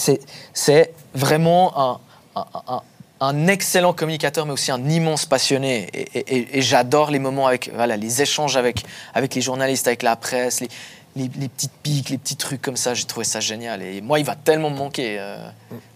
vraiment 1.15 1.73
un, 1.79 1.99
un- 2.37 2.47
un- 2.69 2.83
un 3.21 3.47
excellent 3.49 3.93
communicateur, 3.93 4.47
mais 4.47 4.53
aussi 4.53 4.71
un 4.71 4.89
immense 4.89 5.27
passionné. 5.27 5.89
Et, 5.93 6.19
et- 6.19 6.37
et- 6.37 6.59
et 6.59 6.63
j'adore 6.63 7.11
les 7.11 7.19
moments 7.19 7.47
avec 7.49 7.71
voilà, 7.75 7.97
les 7.97 8.23
échanges 8.23 8.57
avec, 8.57 8.85
avec 9.15 9.35
les 9.35 9.41
journalistes, 9.41 9.89
avec 9.89 10.03
la 10.05 10.15
presse, 10.15 10.61
les, 10.61 10.69
les, 11.17 11.29
les 11.37 11.49
petites 11.49 11.73
piques, 11.83 12.11
les 12.11 12.19
petits 12.19 12.37
trucs 12.37 12.63
comme 12.63 12.77
ça. 12.77 12.95
J'ai 12.95 13.05
trouvé 13.07 13.25
ça 13.25 13.41
génial. 13.41 13.83
Et 13.83 14.01
moi, 14.03 14.21
il 14.21 14.25
va 14.25 14.37
tellement 14.37 14.71
me 14.71 14.77
manquer. 14.77 15.17
euh. 15.19 15.37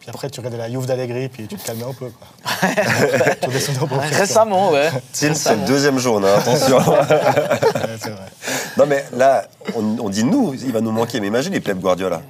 Puis 0.01 0.09
après, 0.11 0.29
tu 0.31 0.41
regardais 0.41 0.59
la 0.59 0.69
Juve 0.69 0.85
d'Allegri, 0.87 1.29
puis 1.29 1.47
tu 1.47 1.55
te 1.55 1.65
calmais 1.65 1.85
un 1.85 1.93
peu. 1.93 2.11
Quoi. 2.11 2.27
Récemment, 4.19 4.71
ouais. 4.73 4.91
Tim, 5.13 5.35
c'est 5.35 5.55
le 5.55 5.65
deuxième 5.67 5.99
jaune, 6.01 6.25
hein, 6.25 6.35
attention. 6.39 6.79
Ouais, 7.83 7.99
c'est 8.01 8.11
vrai. 8.11 8.27
non, 8.79 8.87
mais 8.87 9.05
là, 9.17 9.47
on, 9.77 9.97
on 10.01 10.09
dit 10.09 10.25
nous, 10.25 10.55
il 10.55 10.73
va 10.73 10.81
nous 10.81 10.91
manquer. 10.91 11.21
Mais 11.21 11.29
imagine 11.29 11.53
les 11.53 11.61
Pep 11.61 11.79
Guardiola. 11.79 12.21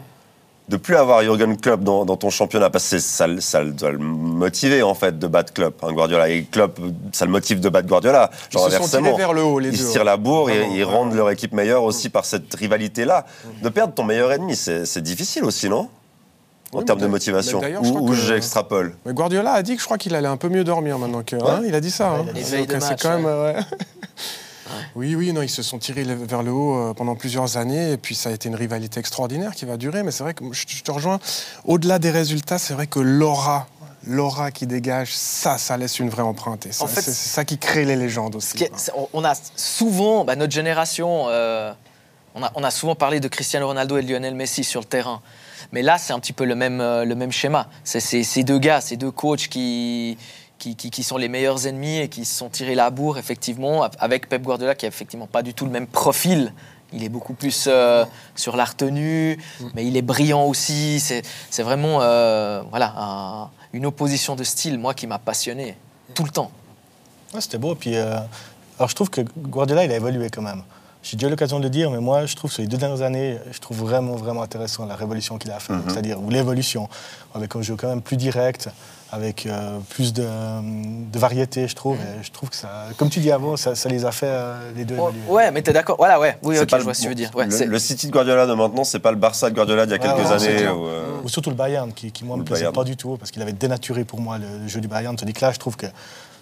De 0.73 0.79
plus 0.79 0.97
avoir 0.97 1.23
Jurgen 1.23 1.57
Klopp 1.59 1.83
dans, 1.83 2.07
dans 2.07 2.17
ton 2.17 2.31
championnat, 2.31 2.71
parce 2.71 2.89
que 2.89 2.99
ça, 2.99 3.27
doit 3.63 3.91
le 3.93 3.99
motiver 3.99 4.83
en 4.83 4.95
fait 4.95 5.19
de 5.19 5.27
battre 5.27 5.53
Klopp, 5.53 5.85
hein, 5.85 5.93
Guardiola. 5.93 6.31
Et 6.31 6.45
Klopp, 6.45 6.81
ça 7.13 7.27
le 7.27 7.31
motive 7.31 7.61
de 7.61 7.69
battre 7.69 7.87
Guardiola. 7.89 8.31
Ils 8.49 8.53
Genre 8.55 8.65
se 8.65 8.71
sont 8.71 8.77
inversement. 8.77 9.03
tirés 9.09 9.17
vers 9.19 9.33
le 9.35 9.43
haut, 9.45 9.59
les 9.59 9.69
ils 9.69 9.77
deux. 9.79 9.85
se 9.85 9.93
tirent 9.93 10.05
la 10.05 10.17
bourre 10.17 10.49
et 10.49 10.57
Vraiment, 10.61 10.75
ils 10.75 10.79
ouais. 10.79 10.91
rendent 10.91 11.15
leur 11.15 11.29
équipe 11.31 11.53
meilleure 11.53 11.83
aussi 11.83 12.09
par 12.09 12.25
cette 12.25 12.55
rivalité-là. 12.55 13.27
De 13.63 13.69
perdre 13.69 13.93
ton 13.93 14.05
meilleur 14.05 14.33
ennemi, 14.33 14.57
c'est 14.57 15.01
difficile 15.03 15.45
aussi, 15.45 15.69
non? 15.69 15.91
En 16.75 16.79
Oui, 16.79 16.85
termes 16.87 17.01
de 17.01 17.07
motivation. 17.07 17.61
Ou, 17.83 18.15
j'extrapole? 18.15 18.95
Guardiola 19.07 19.53
a 19.53 19.63
dit 19.63 19.75
que 19.75 19.81
je 19.81 19.85
crois 19.85 19.99
qu'il 19.99 20.15
allait 20.15 20.27
un 20.27 20.39
peu 20.39 20.49
mieux 20.49 20.65
dormir 20.65 20.99
maintenant 20.99 21.23
que. 21.23 21.37
hein, 21.37 21.61
il 21.67 21.75
a 21.75 21.81
dit 21.81 21.91
ça. 21.91 22.13
hein. 22.13 22.25
c'est 22.35 22.67
quand 22.99 23.11
même. 23.17 23.27
euh, 23.27 23.53
ouais. 23.53 23.61
Oui, 24.95 25.15
oui, 25.15 25.33
non, 25.33 25.41
ils 25.43 25.49
se 25.49 25.63
sont 25.63 25.79
tirés 25.79 26.05
vers 26.05 26.43
le 26.43 26.53
haut 26.53 26.77
euh, 26.77 26.95
pendant 26.95 27.15
plusieurs 27.15 27.57
années, 27.57 27.93
et 27.93 27.97
puis 27.97 28.15
ça 28.15 28.29
a 28.29 28.33
été 28.33 28.49
une 28.49 28.55
rivalité 28.55 29.01
extraordinaire 29.01 29.55
qui 29.55 29.65
va 29.65 29.77
durer. 29.79 30.03
Mais 30.03 30.11
c'est 30.11 30.23
vrai 30.23 30.35
que 30.35 30.45
je, 30.53 30.83
te 30.83 30.91
rejoins. 30.91 31.19
Au-delà 31.65 31.99
des 31.99 32.11
résultats, 32.11 32.59
c'est 32.59 32.75
vrai 32.75 32.87
que 32.87 33.01
l'aura, 33.01 33.67
l'aura 34.07 34.51
qui 34.51 34.67
dégage, 34.67 35.15
ça, 35.15 35.57
ça 35.57 35.77
laisse 35.79 35.99
une 35.99 36.11
vraie 36.11 36.23
empreinte. 36.23 36.67
En 36.81 36.87
fait, 36.87 37.01
c'est 37.01 37.13
ça 37.13 37.45
qui 37.47 37.57
crée 37.57 37.85
les 37.87 37.97
légendes 37.97 38.37
aussi. 38.37 38.55
Qui 38.55 38.65
est- 38.65 38.91
on- 39.15 39.25
a 39.25 39.33
souvent, 39.57 40.25
bah, 40.25 40.37
notre 40.37 40.53
génération, 40.53 41.25
euh, 41.29 41.73
on, 42.35 42.43
a, 42.43 42.53
on 42.55 42.63
a 42.63 42.71
souvent 42.71 42.95
parlé 42.95 43.19
de 43.21 43.29
Cristiano 43.29 43.67
Ronaldo 43.67 43.97
et 43.97 44.03
de 44.03 44.11
Lionel 44.13 44.35
Messi 44.35 44.63
sur 44.63 44.81
le 44.81 44.87
terrain. 44.87 45.23
Mais 45.73 45.81
là, 45.81 45.97
c'est 45.97 46.13
un 46.13 46.19
petit 46.19 46.35
peu 46.35 46.45
le 46.45 46.55
même, 46.55 46.83
euh, 46.83 47.07
le 47.07 47.15
même 47.15 47.33
schéma. 47.33 47.69
C'est- 47.83 48.01
ces 48.01 48.43
deux 48.45 48.59
gars, 48.59 48.83
ces 48.83 48.97
deux 48.99 49.11
coachs 49.11 49.49
qui, 49.49 50.19
qui, 50.63 50.77
qui- 50.77 50.91
qui 50.93 51.03
sont 51.03 51.17
les 51.17 51.29
meilleurs 51.29 51.67
ennemis 51.67 51.99
et 51.99 52.09
qui 52.09 52.25
se 52.25 52.37
sont 52.39 52.49
tirés 52.49 52.77
la 52.77 52.89
bourre, 52.91 53.19
effectivement, 53.19 53.83
avec 53.99 54.29
Pep 54.29 54.43
Guardiola, 54.43 54.77
qui 54.77 54.85
a 54.87 54.89
effectivement 54.89 55.27
pas 55.27 55.43
du 55.43 55.55
tout 55.55 55.65
le 55.65 55.73
même 55.73 55.89
profil. 55.89 56.53
Il 56.93 57.03
est 57.03 57.09
beaucoup 57.09 57.33
plus 57.35 57.65
euh, 57.67 58.05
sur 58.37 58.55
la 58.55 58.65
retenue, 58.65 59.39
mais 59.75 59.85
il 59.85 59.97
est 59.97 60.03
brillant 60.03 60.45
aussi. 60.45 61.01
C'est 61.01 61.23
c'est 61.51 61.65
vraiment 61.65 61.99
euh, 62.03 62.63
voilà, 62.71 62.95
un- 62.97 63.51
une 63.73 63.87
opposition 63.87 64.37
de 64.37 64.45
style, 64.45 64.79
moi, 64.79 64.95
qui 64.95 65.09
m'a 65.09 65.19
passionné 65.19 65.77
tout 66.15 66.23
le 66.23 66.31
temps. 66.31 66.53
Ouais, 67.35 67.41
c'était 67.41 67.59
beau. 67.59 67.75
Puis, 67.75 67.97
euh, 67.97 68.19
alors, 68.79 68.89
je 68.89 68.95
trouve 68.95 69.11
que 69.11 69.23
Guardiola, 69.37 69.85
il 69.85 69.91
a 69.91 69.97
évolué 69.97 70.29
quand 70.31 70.43
même. 70.43 70.63
J'ai 71.03 71.17
déjà 71.17 71.27
eu 71.27 71.31
l'occasion 71.31 71.59
de 71.59 71.65
le 71.65 71.71
dire, 71.71 71.91
mais 71.91 71.99
moi, 71.99 72.27
je 72.27 72.37
trouve 72.37 72.51
que 72.51 72.55
sur 72.55 72.63
les 72.63 72.69
deux 72.69 72.77
dernières 72.77 73.03
années, 73.03 73.39
je 73.51 73.59
trouve 73.59 73.79
vraiment, 73.79 74.15
vraiment 74.15 74.43
intéressant 74.43 74.87
la 74.87 74.95
révolution 74.95 75.39
qu'il 75.39 75.51
a 75.51 75.59
fait. 75.59 75.73
C'est-à-dire, 75.89 76.21
ou 76.23 76.31
l'évolution, 76.31 76.89
avec 77.35 77.57
un 77.57 77.63
jeu 77.63 77.75
quand 77.75 77.89
même 77.89 78.03
plus 78.03 78.17
direct, 78.17 78.69
avec 79.13 79.45
euh, 79.45 79.79
plus 79.91 80.15
de, 80.15 80.23
de 80.25 81.19
variété, 81.19 81.69
je 81.69 81.75
trouve. 81.77 81.99
Et 81.99 82.23
je 82.25 82.31
trouve 82.33 82.49
que 82.49 82.57
ça, 82.57 82.87
comme 82.97 83.11
tu 83.11 83.21
dis 83.21 83.31
avant, 83.31 83.59
ça, 83.59 83.75
ça 83.75 83.91
les 83.91 84.07
a 84.07 84.11
fait 84.11 84.27
euh, 84.27 84.73
les 84.75 84.87
deux 84.87 84.97
Oh, 84.99 85.11
ouais, 85.29 85.51
mais 85.51 85.61
t'es 85.61 85.73
d'accord. 85.75 85.97
Voilà, 85.99 86.19
ouais. 86.19 86.39
Oui, 86.43 86.59
ok, 86.59 86.67
pas 86.67 86.77
je 86.77 86.79
le- 86.79 86.85
vois 86.85 86.95
ce 86.95 87.01
que 87.01 87.03
tu 87.05 87.09
veux 87.11 87.15
dire. 87.15 87.31
Ouais, 87.35 87.47
le, 87.47 87.79
City 87.79 88.07
de 88.07 88.13
Guardiola 88.13 88.47
de 88.47 88.55
maintenant, 88.55 88.85
c'est 88.85 89.01
pas 89.01 89.11
le 89.11 89.19
Barça 89.19 89.51
de 89.51 89.55
Guardiola 89.55 89.85
d'il 89.85 89.93
y 89.93 89.95
a 89.95 89.99
Ouais, 89.99 90.17
quelques 90.17 90.29
ouais, 90.31 90.35
années. 90.49 90.65
euh, 90.67 91.21
Ou 91.23 91.29
surtout 91.29 91.51
le 91.51 91.57
Bayern, 91.57 91.93
qui, 91.93 92.11
qui 92.11 92.25
moi, 92.25 92.39
me 92.39 92.43
plaisait 92.43 92.63
Bayern. 92.63 92.75
pas 92.75 92.85
du 92.85 92.97
tout, 92.97 93.17
parce 93.19 93.31
qu'il 93.31 93.43
avait 93.43 93.53
dénaturé 93.53 94.05
pour 94.05 94.21
moi 94.21 94.39
le, 94.39 94.47
le 94.63 94.69
jeu 94.69 94.81
du 94.81 94.89
Bayern. 94.89 95.15
Tandis 95.15 95.35
que 95.35 95.45
là, 95.45 95.53
je 95.53 95.59
trouve 95.59 95.77
que 95.77 95.87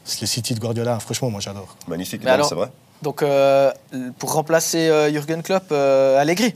c'est 0.05 0.21
le 0.21 0.27
City 0.29 0.55
de 0.55 0.61
Guardiola, 0.61 1.01
franchement, 1.01 1.29
moi, 1.29 1.41
j'adore. 1.41 1.77
magnifique, 1.89 2.23
c'est 2.25 2.55
vrai. 2.55 2.71
Donc, 3.03 3.23
euh, 3.23 3.73
pour 4.19 4.33
remplacer 4.35 4.89
euh, 4.89 5.11
Jürgen 5.11 5.43
Klopp, 5.43 5.65
euh, 5.73 6.21
Allegri. 6.21 6.55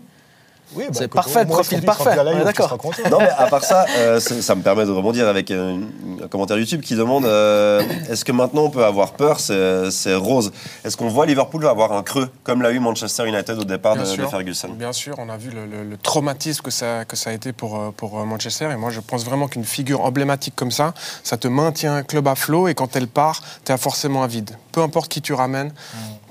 Oui, 0.75 0.85
bah, 0.87 0.91
C'est 0.95 1.05
écoute, 1.05 1.15
parfait, 1.15 1.45
profil 1.47 1.83
parfait, 1.83 2.17
d'accord. 2.45 2.79
Non, 3.11 3.19
mais 3.21 3.29
à 3.37 3.47
part 3.47 3.65
ça, 3.65 3.87
euh, 3.99 4.21
ça 4.21 4.55
me 4.55 4.63
permet 4.63 4.85
de 4.85 4.91
rebondir 4.91 5.29
avec 5.29 5.51
un, 5.51 5.81
un 6.23 6.29
commentaire 6.29 6.59
YouTube 6.59 6.81
qui 6.81 6.95
demande 6.97 7.25
euh, 7.27 7.83
est-ce 8.11 8.25
que 8.25 8.33
maintenant 8.33 8.63
on 8.65 8.71
peut 8.71 8.85
avoir 8.85 9.13
peur 9.13 9.39
C'est 9.41 10.15
Rose. 10.15 10.53
Est-ce 10.85 10.97
qu'on 10.97 11.09
voit 11.09 11.27
Liverpool 11.27 11.67
avoir 11.67 11.93
un 11.93 12.03
creux 12.03 12.29
comme 12.43 12.63
l'a 12.63 12.71
eu 12.73 12.79
Manchester 12.81 13.27
United 13.29 13.59
au 13.59 13.65
départ 13.65 13.95
de, 13.97 14.03
Bien 14.03 14.11
de 14.11 14.15
sûr. 14.17 14.31
Ferguson? 14.31 14.69
Bien 14.77 14.93
sûr, 14.93 15.15
on 15.19 15.29
a 15.29 15.37
vu 15.37 15.51
le, 15.51 15.67
le- 15.67 15.85
le 15.85 15.97
traumatisme 15.97 16.63
que 16.63 16.71
ça, 16.71 17.05
que 17.05 17.17
ça 17.17 17.31
a 17.31 17.33
été 17.33 17.53
pour, 17.53 17.79
euh, 17.81 17.91
pour 17.97 18.15
Manchester. 18.27 18.69
Et 18.73 18.77
moi, 18.77 18.91
je 18.91 19.01
pense 19.01 19.25
vraiment 19.25 19.49
qu'une 19.49 19.65
figure 19.65 20.01
emblématique 20.05 20.55
comme 20.57 20.71
ça, 20.71 20.95
ça 21.23 21.37
te 21.37 21.49
maintient 21.49 21.95
un 21.95 22.03
club 22.03 22.27
à 22.29 22.35
flot. 22.35 22.69
Et 22.69 22.75
quand 22.75 22.97
elle 22.97 23.09
part, 23.09 23.43
tu 23.65 23.73
as 23.73 23.77
forcément 23.79 24.23
un 24.23 24.27
vide. 24.27 24.51
Peu 24.73 24.83
importe 24.83 25.11
qui 25.11 25.23
tu 25.23 25.33
ramènes, 25.33 25.73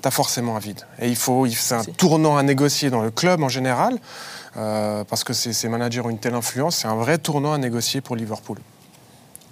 tu 0.01 0.07
as 0.07 0.11
forcément 0.11 0.55
un 0.55 0.59
vide. 0.59 0.81
Et 0.99 1.07
il 1.07 1.15
faut, 1.15 1.47
c'est 1.47 1.75
un 1.75 1.83
tournant 1.83 2.35
à 2.37 2.43
négocier 2.43 2.89
dans 2.89 3.01
le 3.01 3.11
club 3.11 3.41
en 3.43 3.49
général. 3.49 3.97
Euh, 4.55 5.03
parce 5.03 5.23
que 5.23 5.33
ces, 5.33 5.67
managers 5.69 6.01
ont 6.01 6.09
une 6.09 6.19
telle 6.19 6.35
influence, 6.35 6.77
c'est 6.77 6.87
un 6.87 6.95
vrai 6.95 7.17
tournant 7.17 7.53
à 7.53 7.57
négocier 7.57 8.01
pour 8.01 8.15
Liverpool. 8.15 8.59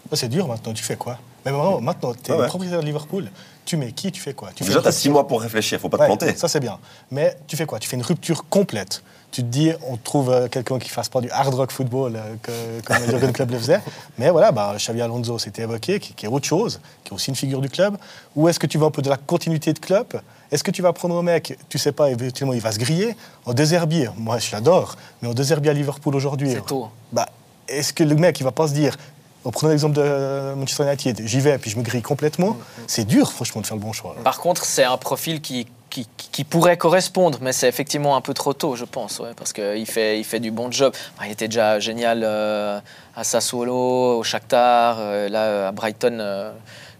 Bah, 0.10 0.18
c'est 0.18 0.30
dur 0.30 0.48
maintenant, 0.48 0.74
tu 0.74 0.84
fais 0.84 0.96
quoi? 0.96 1.18
Mais 1.46 1.52
vraiment, 1.52 1.82
maintenant, 1.82 2.14
tu 2.14 2.32
es 2.32 2.34
Ah 2.36 2.38
ouais. 2.40 2.48
propriétaire 2.48 2.82
de 2.82 2.86
Liverpool, 2.86 3.30
tu 3.66 3.78
mets 3.78 3.92
qui, 3.92 4.12
tu 4.12 4.22
fais 4.22 4.34
quoi? 4.34 4.50
Tu 4.54 4.64
fais 4.64 4.70
Déjà, 4.70 4.82
tu 4.82 4.88
as 4.88 4.92
six 4.92 4.98
rupture- 5.08 5.14
mois 5.14 5.28
pour 5.28 5.42
réfléchir, 5.42 5.80
faut 5.80 5.90
pas 5.90 5.98
te 5.98 6.04
planter. 6.06 6.36
Ça, 6.36 6.48
c'est 6.48 6.60
bien. 6.60 6.78
Mais 7.10 7.36
tu 7.48 7.56
fais 7.58 7.66
quoi? 7.66 7.80
Tu 7.80 7.88
fais 7.90 7.96
une 7.98 8.04
rupture 8.04 8.46
complète. 8.50 9.04
Tu 9.32 9.44
te 9.44 9.48
dis, 9.48 9.72
on 9.88 9.96
trouve 9.96 10.30
euh, 10.30 10.50
quelqu'un 10.50 10.78
qui 10.78 10.90
fasse 10.90 11.08
pas 11.08 11.22
du 11.22 11.30
hard 11.32 11.54
rock 11.54 11.72
football 11.72 12.18
euh, 12.18 12.36
que, 12.44 12.52
comme 12.86 12.98
le 13.02 13.10
Jurgen 13.12 13.32
Club 13.32 13.52
le 13.52 13.58
faisait. 13.60 13.80
Mais 14.18 14.30
voilà, 14.30 14.52
bah, 14.52 14.74
Xavi 14.78 15.02
Alonso, 15.02 15.40
c'était 15.40 15.62
évoqué, 15.62 16.02
qui, 16.02 16.14
qui 16.14 16.26
est 16.26 16.30
autre 16.30 16.46
chose, 16.46 16.82
qui 17.06 17.12
est 17.12 17.16
aussi 17.16 17.30
une 17.30 17.38
figure 17.38 17.62
du 17.62 17.70
club. 17.70 17.96
Ou 18.36 18.50
est-ce 18.50 18.60
que 18.60 18.68
tu 18.68 18.78
veux 18.78 18.86
un 18.86 18.92
peu 18.92 19.02
de 19.02 19.10
la 19.10 19.16
continuité 19.16 19.72
de 19.72 19.80
club? 19.80 20.06
Est-ce 20.52 20.66
que 20.66 20.72
tu 20.72 20.82
vas 20.82 20.92
prendre 20.92 21.18
un 21.18 21.24
mec, 21.24 21.58
tu 21.70 21.78
sais 21.78 21.94
pas, 21.94 22.10
éventuellement, 22.10 22.52
il 22.54 22.60
va 22.60 22.74
se 22.74 22.78
griller? 22.80 23.16
En 23.46 23.54
désherbier, 23.54 24.10
moi, 24.18 24.38
je 24.38 24.52
l'adore, 24.52 24.98
mais 25.22 25.30
en 25.30 25.34
désherbier 25.34 25.72
à 25.72 25.74
Liverpool 25.74 26.14
aujourd'hui. 26.14 26.52
C'est 26.52 26.66
tôt. 26.66 26.90
Bah, 27.14 27.26
est-ce 27.70 27.94
que 27.94 28.04
le 28.04 28.16
mec, 28.16 28.38
il 28.42 28.44
va 28.44 28.52
pas 28.52 28.68
se 28.68 28.74
dire, 28.74 28.98
en 29.44 29.52
prenant 29.52 29.72
l'exemple 29.72 29.96
de 29.96 30.54
Manchester 30.56 30.84
United, 30.84 31.22
j'y 31.26 31.40
vais, 31.40 31.58
puis 31.58 31.72
je 31.72 31.78
me 31.78 31.84
grille 31.84 32.02
complètement 32.02 32.58
C'est 32.88 33.06
dur, 33.06 33.32
franchement, 33.32 33.62
de 33.62 33.68
faire 33.68 33.78
le 33.78 33.82
bon 33.82 33.94
choix. 33.94 34.16
Par 34.24 34.40
contre, 34.40 34.66
c'est 34.66 34.84
un 34.84 34.98
profil 34.98 35.42
qui, 35.42 35.68
qui, 35.90 36.08
qui 36.16 36.44
pourrait 36.44 36.78
correspondre, 36.78 37.40
mais 37.42 37.52
c'est 37.52 37.68
effectivement 37.68 38.16
un 38.16 38.22
peu 38.22 38.34
trop 38.34 38.54
tôt, 38.54 38.76
je 38.76 38.86
pense, 38.86 39.20
ouais, 39.20 39.32
parce 39.36 39.54
qu'il 39.54 39.86
fait, 39.86 40.20
il 40.20 40.24
fait 40.24 40.40
du 40.40 40.52
bon 40.52 40.72
job. 40.72 40.94
Enfin, 41.16 41.28
il 41.28 41.32
était 41.32 41.48
déjà 41.48 41.80
génial 41.80 42.22
euh, 42.24 42.80
à 43.16 43.24
Sassuolo, 43.24 44.20
au 44.20 44.24
Shakhtar, 44.24 44.98
euh, 45.00 45.30
là 45.30 45.68
à 45.70 45.72
Brighton. 45.72 46.18
euh, 46.20 46.52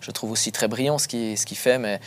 je 0.02 0.12
trouve 0.12 0.32
aussi 0.32 0.52
très 0.52 0.68
brillant 0.68 0.98
ce 0.98 1.08
qu'il 1.08 1.38
ce 1.38 1.46
qu'il 1.46 1.58
fait, 1.58 1.78
mais 1.78 2.00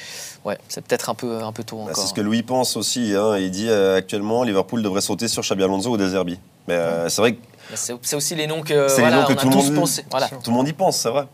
ouais, 0.45 0.59
c'est 0.69 0.85
peut-être 0.85 1.09
un 1.11 1.15
peu, 1.15 1.43
un 1.43 1.53
peu 1.53 1.65
tôt 1.65 1.77
Bah, 1.77 1.83
encore. 1.93 1.97
c'est 2.03 2.09
ce 2.09 2.15
que 2.15 2.21
Louis 2.21 2.43
pense 2.43 2.77
aussi. 2.77 3.15
hein. 3.17 3.37
Il 3.39 3.51
dit 3.51 3.69
euh, 3.69 3.97
actuellement 3.97 4.43
Liverpool 4.43 4.83
devrait 4.83 5.01
sauter 5.01 5.29
sur 5.29 5.43
Xabi 5.43 5.63
Alonso 5.65 5.91
ou 5.91 5.97
Deserbi. 5.97 6.39
Mais 6.69 6.75
euh, 6.75 7.09
c'est 7.09 7.21
vrai 7.23 7.35
que 7.35 7.41
Mais 7.71 7.77
C'est 7.77 8.17
aussi 8.17 8.35
les 8.35 8.47
noms 8.47 8.63
que, 8.63 8.89
C'est 8.89 8.97
les 8.97 9.03
voilà, 9.09 9.17
noms 9.23 9.27
que 9.27 9.33
on 9.33 9.37
a 9.37 9.41
tout 9.41 9.49
le 9.49 9.53
tous 9.55 9.65
monde- 9.71 9.75
pensé. 9.81 10.05
Voilà. 10.11 10.29
tout 10.29 10.51
le 10.51 10.57
monde 10.57 10.69
y 10.69 10.73
pense, 10.73 10.97
c'est 10.99 11.11
vrai. 11.11 11.25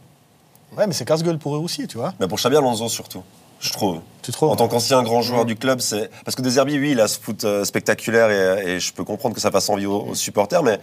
Ouais, 0.76 0.86
mais 0.86 0.92
c'est 0.92 1.04
casse-gueule 1.04 1.38
pour 1.38 1.56
eux 1.56 1.58
aussi, 1.60 1.86
tu 1.88 1.98
vois. 1.98 2.12
Mais 2.20 2.28
pour 2.28 2.38
Xabi 2.38 2.56
Alonso 2.56 2.88
surtout, 2.88 3.22
je 3.58 3.72
trouve. 3.72 4.00
Tu 4.22 4.30
trouves 4.32 4.50
En 4.50 4.56
tant 4.56 4.68
qu'ancien 4.68 5.02
grand 5.02 5.22
joueur 5.22 5.44
du 5.46 5.56
club, 5.56 5.80
c'est 5.80 6.10
parce 6.24 6.34
que 6.36 6.42
Deserbi, 6.42 6.78
oui, 6.78 6.90
il 6.92 7.00
a 7.00 7.08
ce 7.08 7.18
foot 7.18 7.42
euh, 7.44 7.64
spectaculaire 7.64 8.30
et, 8.30 8.72
et 8.74 8.80
je 8.80 8.92
peux 8.92 9.02
comprendre 9.04 9.34
que 9.34 9.40
ça 9.40 9.50
fasse 9.50 9.68
envie 9.70 9.86
aux, 9.86 10.02
aux 10.08 10.14
supporters, 10.14 10.62
mais 10.62 10.78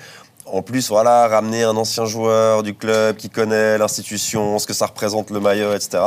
en 0.52 0.62
plus, 0.62 0.90
voilà, 0.90 1.28
ramener 1.28 1.64
un 1.64 1.76
ancien 1.78 2.06
joueur 2.06 2.64
du 2.64 2.74
club 2.74 3.16
qui 3.18 3.30
connaît 3.30 3.78
l'institution, 3.78 4.60
ce 4.60 4.68
que 4.68 4.74
ça 4.74 4.86
représente 4.88 5.30
le 5.32 5.40
maillot, 5.40 5.74
etc. 5.74 6.00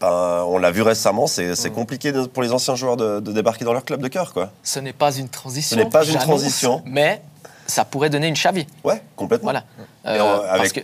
Ben, 0.00 0.44
on 0.46 0.58
l'a 0.58 0.70
vu 0.70 0.82
récemment, 0.82 1.26
c'est 1.26 1.54
c'est 1.56 1.70
compliqué 1.70 2.12
de- 2.12 2.26
pour 2.26 2.42
les 2.42 2.52
anciens 2.52 2.74
joueurs 2.74 2.96
de, 2.98 3.20
de 3.20 3.32
débarquer 3.32 3.64
dans 3.64 3.72
leur 3.72 3.84
club 3.84 4.02
de 4.02 4.08
cœur, 4.08 4.32
quoi. 4.34 4.50
Ce 4.62 4.78
n'est 4.78 4.92
pas 4.92 5.12
une 5.14 5.28
transition. 5.28 5.76
Ce 5.76 5.82
n'est 5.82 5.88
pas 5.88 6.04
une 6.04 6.18
transition. 6.18 6.82
Mais 6.84 7.22
ça 7.66 7.84
pourrait 7.86 8.10
donner 8.10 8.28
une 8.28 8.34
Xavi. 8.34 8.66
Ouais, 8.84 9.00
complètement. 9.16 9.46
Voilà. 9.52 9.64
Euh, 10.06 10.20
on- 10.20 10.38
parce 10.46 10.60
avec, 10.60 10.72
que 10.74 10.80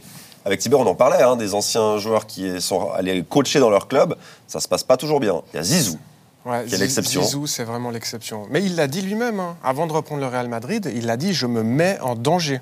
avec 0.46 0.60
Tiber, 0.60 0.76
on 0.76 0.86
en 0.86 0.94
parlait, 0.94 1.22
hein, 1.22 1.36
des 1.36 1.52
anciens 1.54 1.98
joueurs 1.98 2.26
qui 2.26 2.60
sont 2.62 2.90
allés 2.92 3.22
coacher 3.22 3.60
dans 3.60 3.68
leur 3.70 3.86
club, 3.86 4.16
ça 4.48 4.60
se 4.60 4.66
passe 4.68 4.82
pas 4.82 4.96
toujours 4.96 5.20
bien. 5.20 5.42
Il 5.52 5.56
y 5.58 5.60
a 5.60 5.62
Zizou. 5.62 5.98
Ouais, 6.46 6.64
Quelle 6.68 6.78
Zi- 6.78 6.84
exception. 6.84 7.22
Zizou, 7.22 7.46
c'est 7.46 7.64
vraiment 7.64 7.90
l'exception. 7.90 8.46
Mais 8.50 8.62
il 8.64 8.74
l'a 8.76 8.86
dit 8.88 9.02
lui-même, 9.02 9.38
hein. 9.40 9.56
avant 9.62 9.86
de 9.86 9.92
reprendre 9.92 10.22
le 10.22 10.26
Real 10.26 10.48
Madrid, 10.48 10.90
il 10.96 11.08
a 11.10 11.16
dit 11.18 11.34
je 11.34 11.46
me 11.46 11.62
mets 11.62 11.98
en 12.00 12.14
danger. 12.16 12.60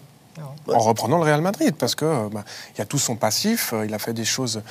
En 0.68 0.78
reprenant 0.78 1.18
le 1.18 1.24
Real 1.24 1.40
Madrid, 1.40 1.74
parce 1.78 1.94
que 1.94 2.04
euh, 2.04 2.28
bah, 2.30 2.44
il 2.76 2.80
a 2.80 2.84
tout 2.84 2.98
son 2.98 3.16
passif, 3.16 3.72
euh, 3.72 3.86
il 3.86 3.94
a 3.94 3.98
fait 3.98 4.12
des 4.12 4.24
choses 4.24 4.62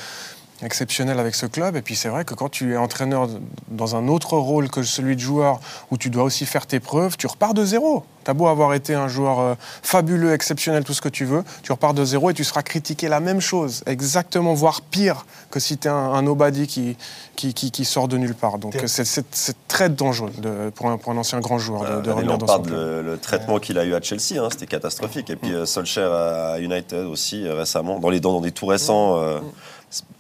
exceptionnelles 0.62 1.20
avec 1.20 1.36
ce 1.36 1.46
club, 1.46 1.76
et 1.76 1.82
puis 1.82 1.96
c'est 1.96 2.10
vrai 2.10 2.26
que 2.26 2.34
quand 2.34 2.50
tu 2.50 2.74
es 2.74 2.78
entraîneur 2.78 3.30
dans 3.70 3.96
un 3.96 4.08
autre 4.08 4.38
rôle 4.38 4.70
que 4.70 4.84
celui 4.84 5.16
de 5.16 5.22
joueur, 5.22 5.60
où 5.92 5.98
tu 5.98 6.10
dois 6.10 6.24
aussi 6.24 6.46
faire 6.46 6.66
tes 6.66 6.80
preuves, 6.80 7.18
tu 7.18 7.28
repars 7.28 7.54
de 7.54 7.64
zéro. 7.64 8.04
T'as 8.29 8.36
beau 8.36 8.45
avoir 8.45 8.75
été 8.75 8.93
un 8.93 9.07
joueur 9.07 9.39
euh, 9.39 9.55
fabuleux, 9.81 10.33
exceptionnel, 10.36 10.83
tout 10.83 10.93
ce 10.93 11.01
que 11.01 11.09
tu 11.09 11.25
veux, 11.25 11.43
tu 11.63 11.71
repars 11.71 11.95
de 11.95 12.05
zéro 12.05 12.29
et 12.29 12.36
tu 12.36 12.43
seras 12.43 12.62
critiqué 12.62 13.07
la 13.07 13.19
même 13.19 13.41
chose, 13.41 13.81
exactement, 13.88 14.53
voire 14.53 14.81
pire 14.83 15.25
que 15.50 15.59
si 15.59 15.79
tu 15.79 15.88
es 15.88 15.89
un, 15.89 15.95
un 15.95 16.21
nobody 16.21 16.67
qui, 16.67 16.95
qui, 17.36 17.55
qui- 17.55 17.71
qui 17.71 17.86
sort 17.86 18.07
de 18.07 18.17
nulle 18.19 18.36
part. 18.36 18.59
Donc 18.59 18.74
T'es- 18.74 18.83
euh, 18.83 18.88
c'est- 18.88 19.55
très 19.67 19.89
dangereux 19.89 20.29
de- 20.38 20.69
pour, 20.69 20.91
un, 20.91 20.98
pour 21.00 21.12
un 21.12 21.17
ancien 21.17 21.39
grand 21.39 21.57
joueur 21.57 21.81
de, 21.81 22.01
de 22.03 22.09
Euh, 22.12 22.13
revenir 22.13 22.38
dans 22.38 22.45
son 22.45 22.53
Lampard, 22.57 22.67
club. 22.67 22.77
le, 22.77 23.01
le 23.01 23.17
traitement 23.17 23.57
qu'il 23.57 23.79
a 23.79 23.83
eu 23.86 23.95
à 23.95 24.00
Chelsea, 24.00 24.38
hein, 24.39 24.50
c'était 24.51 24.67
catastrophique. 24.67 25.31
Et 25.31 25.36
puis 25.36 25.51
Solskjaer 25.65 26.12
à 26.13 26.59
United 26.59 27.05
aussi 27.07 27.50
récemment, 27.50 27.98
dans 27.98 28.12
les 28.12 28.19
dans 28.19 28.41
des 28.41 28.51
tout 28.51 28.67
récents. 28.67 29.17
euh, 29.17 29.39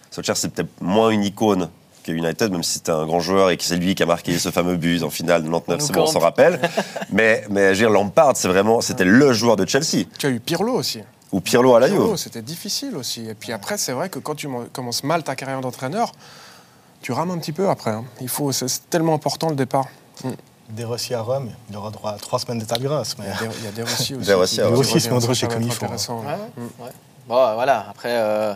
Solskjaer 0.09 0.35
c'est 0.35 0.51
peut-être 0.51 0.81
moins 0.81 1.11
une 1.11 1.23
icône 1.23 1.69
United, 2.13 2.51
même 2.51 2.63
si 2.63 2.73
c'était 2.73 2.91
un 2.91 3.05
grand 3.05 3.19
joueur 3.19 3.49
et 3.49 3.57
que 3.57 3.63
c'est 3.63 3.75
lui 3.77 3.95
qui 3.95 4.03
a 4.03 4.05
marqué 4.05 4.37
ce 4.37 4.49
fameux 4.51 4.75
but 4.75 5.03
en 5.03 5.09
finale 5.09 5.41
99, 5.43 5.79
nous 5.79 5.85
c'est 5.87 5.93
bon, 5.93 6.01
on 6.03 6.05
s'en 6.07 6.19
rappelle. 6.19 6.59
mais 7.11 7.43
mais 7.49 7.73
je 7.75 7.83
veux 7.83 7.87
dire, 7.87 7.89
Lampard, 7.89 8.33
c'est 8.35 8.47
vraiment, 8.47 8.81
c'était 8.81 9.05
le 9.05 9.33
joueur 9.33 9.55
de 9.55 9.65
Chelsea 9.67 10.05
Tu 10.17 10.27
as 10.27 10.29
eu 10.29 10.39
Pirlo 10.39 10.73
aussi. 10.73 11.01
ou 11.31 11.39
Pirlo 11.41 11.75
à 11.75 11.79
la 11.79 11.87
Pirlo, 11.87 12.17
c'était 12.17 12.41
difficile 12.41 12.95
aussi. 12.95 13.27
Et 13.27 13.33
puis 13.33 13.51
après, 13.53 13.77
c'est 13.77 13.91
vrai 13.93 14.09
que 14.09 14.19
quand 14.19 14.35
tu 14.35 14.47
commences 14.73 15.03
mal 15.03 15.23
ta 15.23 15.35
carrière 15.35 15.61
d'entraîneur, 15.61 16.11
tu 17.01 17.11
rames 17.13 17.31
un 17.31 17.37
petit 17.37 17.53
peu 17.53 17.69
après. 17.69 17.91
hein. 17.91 18.03
Il 18.21 18.27
faut, 18.29 18.51
c'est 18.51 18.67
tellement 18.89 19.13
important 19.13 19.49
le 19.49 19.55
départ. 19.55 19.85
Des 20.69 20.83
Rossi 20.83 21.15
à 21.15 21.21
Rome, 21.21 21.49
il 21.69 21.75
aura 21.77 21.89
droit 21.89 22.11
à 22.11 22.17
trois 22.17 22.37
semaines 22.37 22.59
d'état 22.59 22.75
de 22.77 22.83
grâce. 22.83 23.17
Mais... 23.17 23.25
Il 23.59 23.65
y 23.65 23.67
a 23.67 23.71
des, 23.71 23.81
Rossi 23.81 24.13
aussi. 24.15 24.25
Des 24.27 24.33
Rossi, 24.33 24.55
qui- 24.55 24.61
ouais. 24.61 24.67
qui 24.67 25.07
Des 25.09 25.25
Rossi, 25.25 25.47
comme 25.47 25.61
il 25.63 25.71
faut, 25.71 25.85
intéressant. 25.85 26.19
Ouais, 26.19 26.27
ouais. 26.79 26.91
Bon, 27.27 27.53
voilà, 27.55 27.87
après, 27.89 28.11
euh, 28.11 28.53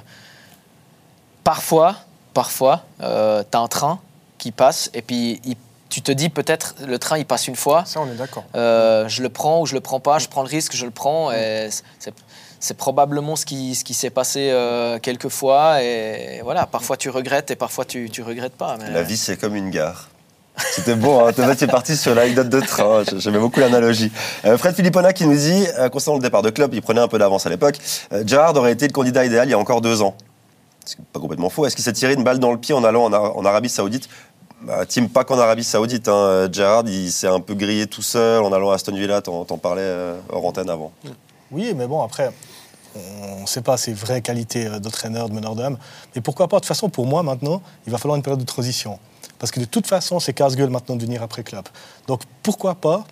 parfois, 1.43 1.95
parfois, 2.33 2.83
euh, 3.01 3.43
t'as 3.49 3.59
un 3.59 3.67
train 3.67 3.99
qui 4.37 4.51
passe 4.51 4.89
et 4.93 5.01
puis 5.01 5.39
il- 5.45 5.55
tu 5.89 6.01
te 6.01 6.11
dis 6.11 6.29
peut-être 6.29 6.73
le 6.85 6.97
train 6.97 7.17
il 7.19 7.25
passe 7.25 7.47
une 7.47 7.55
fois, 7.55 7.83
Ça, 7.85 7.99
on 8.01 8.07
est 8.11 8.15
d'accord. 8.15 8.43
euh, 8.55 9.07
je 9.07 9.21
le 9.21 9.29
prends 9.29 9.61
ou 9.61 9.65
je 9.67 9.75
le 9.75 9.79
prends 9.81 9.99
pas, 9.99 10.17
je 10.17 10.27
prends 10.27 10.41
le 10.41 10.47
risque, 10.49 10.75
je 10.75 10.85
le 10.85 10.91
prends 10.91 11.31
et 11.31 11.69
c'est- 11.99 12.13
c'est 12.59 12.73
probablement 12.77 13.35
ce 13.35 13.45
qui, 13.45 13.75
ce 13.75 13.83
qui 13.83 13.93
s'est 13.93 14.09
passé 14.09 14.49
euh, 14.51 14.97
quelques 14.97 15.27
fois 15.29 15.83
et 15.83 16.41
voilà, 16.43 16.65
parfois 16.65 16.97
tu 16.97 17.09
regrettes 17.09 17.51
et 17.51 17.55
parfois 17.55 17.85
tu, 17.85 18.09
tu 18.09 18.23
regrettes 18.23 18.55
pas. 18.55 18.77
Mais... 18.79 18.89
La 18.89 19.03
vie, 19.03 19.17
c'est 19.17 19.37
comme 19.37 19.55
une 19.55 19.69
gare. 19.69 20.09
C'était 20.57 20.95
bon, 20.95 21.25
hein. 21.27 21.31
Tu 21.33 21.63
es 21.63 21.67
parti 21.67 21.97
sur 21.97 22.13
l'anecdote 22.15 22.47
de 22.49 22.59
train. 22.61 23.03
J'aimais 23.17 23.39
beaucoup 23.39 23.59
l'analogie. 23.59 24.11
Euh, 24.45 24.55
Fred 24.57 24.75
Philippona 24.75 25.11
qui 25.11 25.25
nous 25.25 25.35
dit, 25.35 25.65
euh, 25.79 25.89
concernant 25.89 26.17
le 26.17 26.23
départ 26.23 26.43
de 26.43 26.51
club, 26.51 26.73
il 26.75 26.81
prenait 26.83 27.01
un 27.01 27.07
peu 27.07 27.17
d'avance 27.17 27.45
à 27.47 27.49
l'époque, 27.49 27.77
euh, 28.13 28.23
Gerrard 28.25 28.55
aurait 28.55 28.71
été 28.71 28.85
le 28.87 28.93
candidat 28.93 29.25
idéal 29.25 29.47
il 29.47 29.51
y 29.51 29.55
a 29.55 29.59
encore 29.59 29.81
deux 29.81 30.01
ans. 30.03 30.15
C'est 30.85 30.99
pas 30.99 31.19
complètement 31.19 31.49
faux. 31.49 31.65
Est-ce 31.65 31.75
qu'il 31.75 31.83
s'est 31.85 31.93
tiré 31.93 32.13
une 32.13 32.23
balle 32.23 32.39
dans 32.39 32.51
le 32.51 32.57
pied 32.57 32.73
en 32.73 32.83
allant 32.83 33.05
en, 33.05 33.13
Ara- 33.13 33.35
en 33.35 33.45
Arabie 33.45 33.69
Saoudite? 33.69 34.09
Bah, 34.61 34.85
Tim, 34.85 35.07
pas 35.07 35.23
qu'en 35.23 35.37
Arabie 35.39 35.63
Saoudite. 35.63 36.07
Hein. 36.07 36.13
Euh, 36.13 36.49
Gerrard, 36.51 36.83
il 36.87 37.11
s'est 37.11 37.27
un 37.27 37.39
peu 37.39 37.53
grillé 37.53 37.87
tout 37.87 38.01
seul 38.01 38.43
en 38.43 38.51
allant 38.51 38.71
à 38.71 38.75
Aston 38.75 38.93
Villa. 38.95 39.21
T'en 39.21 39.43
parlais 39.57 39.81
euh, 39.81 40.17
hors 40.29 40.45
antenne 40.45 40.69
avant. 40.69 40.91
Oui, 41.51 41.73
mais 41.75 41.87
bon, 41.87 42.01
après, 42.01 42.31
on 42.95 43.41
ne 43.41 43.45
sait 43.47 43.61
pas 43.61 43.77
ses 43.77 43.93
vraies 43.93 44.21
qualités 44.21 44.67
euh, 44.67 44.79
d'entraîneur, 44.79 45.29
de 45.29 45.33
meneur 45.33 45.55
d'homme. 45.55 45.77
Mais 46.15 46.21
pourquoi 46.21 46.47
pas? 46.47 46.57
De 46.57 46.61
toute 46.61 46.67
façon, 46.67 46.89
pour 46.89 47.05
moi, 47.05 47.23
maintenant, 47.23 47.61
il 47.85 47.91
va 47.91 47.97
falloir 47.97 48.15
une 48.15 48.23
période 48.23 48.39
de 48.39 48.45
transition. 48.45 48.99
Parce 49.39 49.51
que 49.51 49.59
de 49.59 49.65
toute 49.65 49.87
façon, 49.87 50.19
c'est 50.19 50.33
casse-gueule 50.33 50.69
maintenant 50.69 50.95
de 50.95 51.01
venir 51.03 51.21
après 51.23 51.43
club. 51.43 51.65
Donc 52.07 52.21
pourquoi 52.41 52.75
pas 52.75 53.03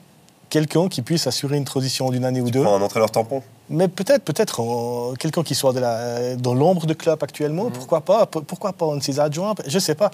quelqu'un 0.50 0.88
qui 0.88 1.02
puisse 1.02 1.28
assurer 1.28 1.58
une 1.58 1.66
transition 1.66 2.10
d'une 2.10 2.24
année 2.24 2.40
ou 2.42 2.50
deux? 2.50 2.66
un 2.66 2.82
entraîneur 2.82 3.12
tampon? 3.12 3.44
Mais 3.72 3.88
peut-être, 3.88 4.24
peut-être 4.24 4.62
euh, 4.62 5.16
quelqu'un 5.16 5.44
qui 5.44 5.56
soit 5.56 5.74
de 5.74 5.80
la- 5.80 5.98
euh, 5.98 6.36
dans 6.36 6.54
l'ombre 6.54 6.86
de 6.86 6.94
club 6.94 7.24
actuellement, 7.24 7.66
Mhm. 7.66 7.72
pourquoi 7.72 8.02
pas 8.02 8.26
Pourquoi 8.26 8.74
pas 8.74 8.86
un 8.88 8.98
de 8.98 9.04
ses 9.04 9.20
adjoints 9.20 9.56
Je 9.66 9.80
sais 9.80 9.96
pas. 9.96 10.12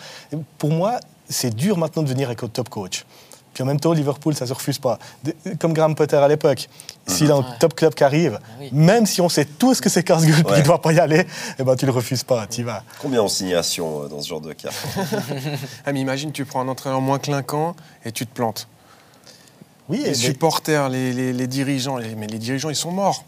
Pour 0.57 0.69
moi, 0.71 0.99
c'est 1.27 1.53
dur 1.53 1.77
maintenant 1.77 2.03
de 2.03 2.07
venir 2.09 2.27
avec 2.27 2.43
un 2.43 2.47
top 2.47 2.69
coach. 2.69 3.03
Puis 3.53 3.63
en 3.63 3.65
même 3.65 3.79
temps, 3.79 3.91
Liverpool, 3.93 4.35
ça 4.35 4.45
se 4.45 4.53
refuse 4.53 4.77
pas. 4.77 4.99
De- 5.23 5.33
comme 5.59 5.73
Graham 5.73 5.95
Potter 5.95 6.15
à 6.17 6.27
l'époque. 6.27 6.69
S'il 7.07 7.31
a 7.31 7.35
un 7.35 7.39
Ouais. 7.39 7.45
top 7.59 7.73
club 7.73 7.95
qui 7.95 8.03
arrive, 8.03 8.39
oui. 8.59 8.69
même 8.71 9.07
si 9.07 9.19
on 9.21 9.29
sait 9.29 9.45
tout 9.45 9.73
ce 9.73 9.81
que 9.81 9.89
c'est 9.89 10.03
casse-gueule 10.03 10.41
et 10.41 10.43
Ouais. 10.43 10.49
qu'il 10.51 10.57
ne 10.59 10.63
doit 10.65 10.79
pas 10.81 10.93
y 10.93 10.99
aller, 10.99 11.25
eh 11.57 11.63
ben, 11.63 11.75
tu 11.75 11.87
le 11.87 11.91
refuses 11.91 12.23
pas, 12.23 12.45
tu 12.45 12.61
y 12.61 12.63
vas. 12.63 12.83
Combien 13.01 13.23
en 13.23 13.27
signation 13.27 14.03
euh, 14.03 14.07
dans 14.07 14.21
ce 14.21 14.27
genre 14.27 14.41
de 14.41 14.53
cas? 14.53 14.69
Ah, 15.85 15.91
mais 15.93 15.99
imagine, 16.01 16.31
tu 16.31 16.45
prends 16.45 16.61
un 16.61 16.67
entraîneur 16.67 17.01
moins 17.01 17.17
clinquant 17.17 17.75
et 18.05 18.11
tu 18.11 18.27
te 18.27 18.33
plantes. 18.33 18.67
Oui, 19.89 20.01
Les 20.03 20.13
supporters, 20.13 20.89
les, 20.89 21.11
les- 21.13 21.33
les 21.33 21.47
dirigeants, 21.47 21.97
les- 21.97 22.13
mais 22.13 22.27
les 22.27 22.37
dirigeants, 22.39 22.69
ils 22.69 22.75
sont 22.75 22.91
morts. 22.91 23.23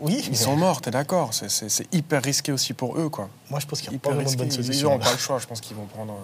Oui 0.00 0.20
Ils 0.24 0.30
mais 0.30 0.36
sont 0.36 0.56
morts, 0.56 0.80
t'es 0.80 0.90
d'accord 0.90 1.30
C'est- 1.32 1.92
hyper 1.94 2.22
risqué 2.22 2.52
aussi 2.52 2.72
pour 2.74 2.96
eux, 2.98 3.08
quoi. 3.08 3.28
moi 3.50 3.60
je 3.60 3.66
pense 3.66 3.80
qu'il 3.80 3.90
n'y 3.90 3.96
a 3.96 3.98
pas 4.00 4.10
vraiment 4.10 4.30
de 4.30 4.36
bonne 4.36 4.46
Ils- 4.46 4.52
Ils 4.54 4.64
solution. 4.64 4.88
n'auront 4.90 5.00
pas 5.00 5.12
le 5.12 5.18
choix, 5.18 5.38
je 5.38 5.46
pense 5.46 5.60
qu'ils 5.60 5.76
vont 5.76 5.86
prendre. 5.86 6.12
euh. 6.12 6.16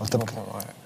Ouais, 0.00 0.06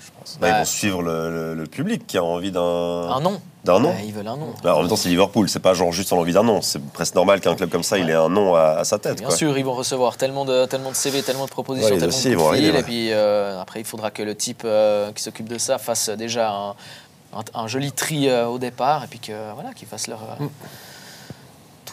je 0.01 0.11
pense. 0.19 0.39
Bah, 0.41 0.49
ils 0.49 0.51
Bah, 0.53 0.59
vont 0.61 0.65
suivre 0.65 1.03
le, 1.03 1.31
le- 1.31 1.55
le 1.55 1.67
public 1.67 2.07
qui 2.07 2.17
a 2.17 2.25
envie 2.25 2.51
d'un 2.51 2.63
Un 2.63 3.21
nom. 3.21 3.39
d'un 3.63 3.79
nom. 3.79 3.91
Ouais, 3.91 4.05
ils 4.07 4.13
veulent 4.15 4.27
un 4.27 4.39
nom. 4.39 4.55
Alors, 4.65 4.79
en 4.79 4.81
même 4.81 4.89
temps, 4.89 4.97
c'est 4.97 5.11
Liverpool, 5.11 5.51
c'est 5.51 5.61
pas 5.61 5.75
genre 5.75 5.93
juste 5.93 6.15
envie 6.15 6.33
d'un 6.33 6.43
nom. 6.43 6.63
C'est 6.63 6.83
presque 6.83 7.15
normal 7.15 7.43
qu'un 7.43 7.55
club 7.55 7.69
comme 7.69 7.83
ça, 7.83 7.99
il 7.99 8.09
ait 8.09 8.15
un 8.15 8.31
nom 8.31 8.55
à, 8.55 8.79
à 8.79 8.85
sa 8.85 8.99
tête. 8.99 9.19
Bien 9.19 9.27
quoi. 9.29 9.37
sûr, 9.37 9.59
ils 9.59 9.65
vont 9.67 9.75
recevoir 9.75 10.17
tellement 10.17 10.47
de, 10.47 10.65
tellement 10.65 10.89
de 10.89 10.95
CV, 10.97 11.23
tellement 11.23 11.45
de 11.45 11.51
propositions, 11.51 11.91
Ouais, 11.93 11.99
tellement 12.01 12.17
de 12.17 12.27
ils 12.27 12.37
vont 12.39 12.49
arriver, 12.49 12.71
ouais. 12.71 12.81
Et 12.81 12.83
puis 12.83 13.13
euh, 13.13 13.61
après, 13.61 13.81
il 13.81 13.85
faudra 13.85 14.11
que 14.11 14.23
le 14.23 14.35
type 14.35 14.63
euh, 14.65 15.13
qui 15.13 15.23
s'occupe 15.23 15.47
de 15.49 15.59
ça 15.59 15.77
fasse 15.77 16.09
déjà 16.09 16.51
un, 16.51 16.71
un- 16.71 17.45
un 17.53 17.67
joli 17.69 17.93
tri 17.93 18.31
euh, 18.31 18.47
au 18.47 18.59
départ 18.59 19.05
et 19.05 19.09
puis 19.09 19.19
que 19.19 19.53
voilà, 19.53 19.75
qu'ils 19.75 19.89
fassent 19.89 20.07
leur, 20.09 20.23
euh, 20.41 20.47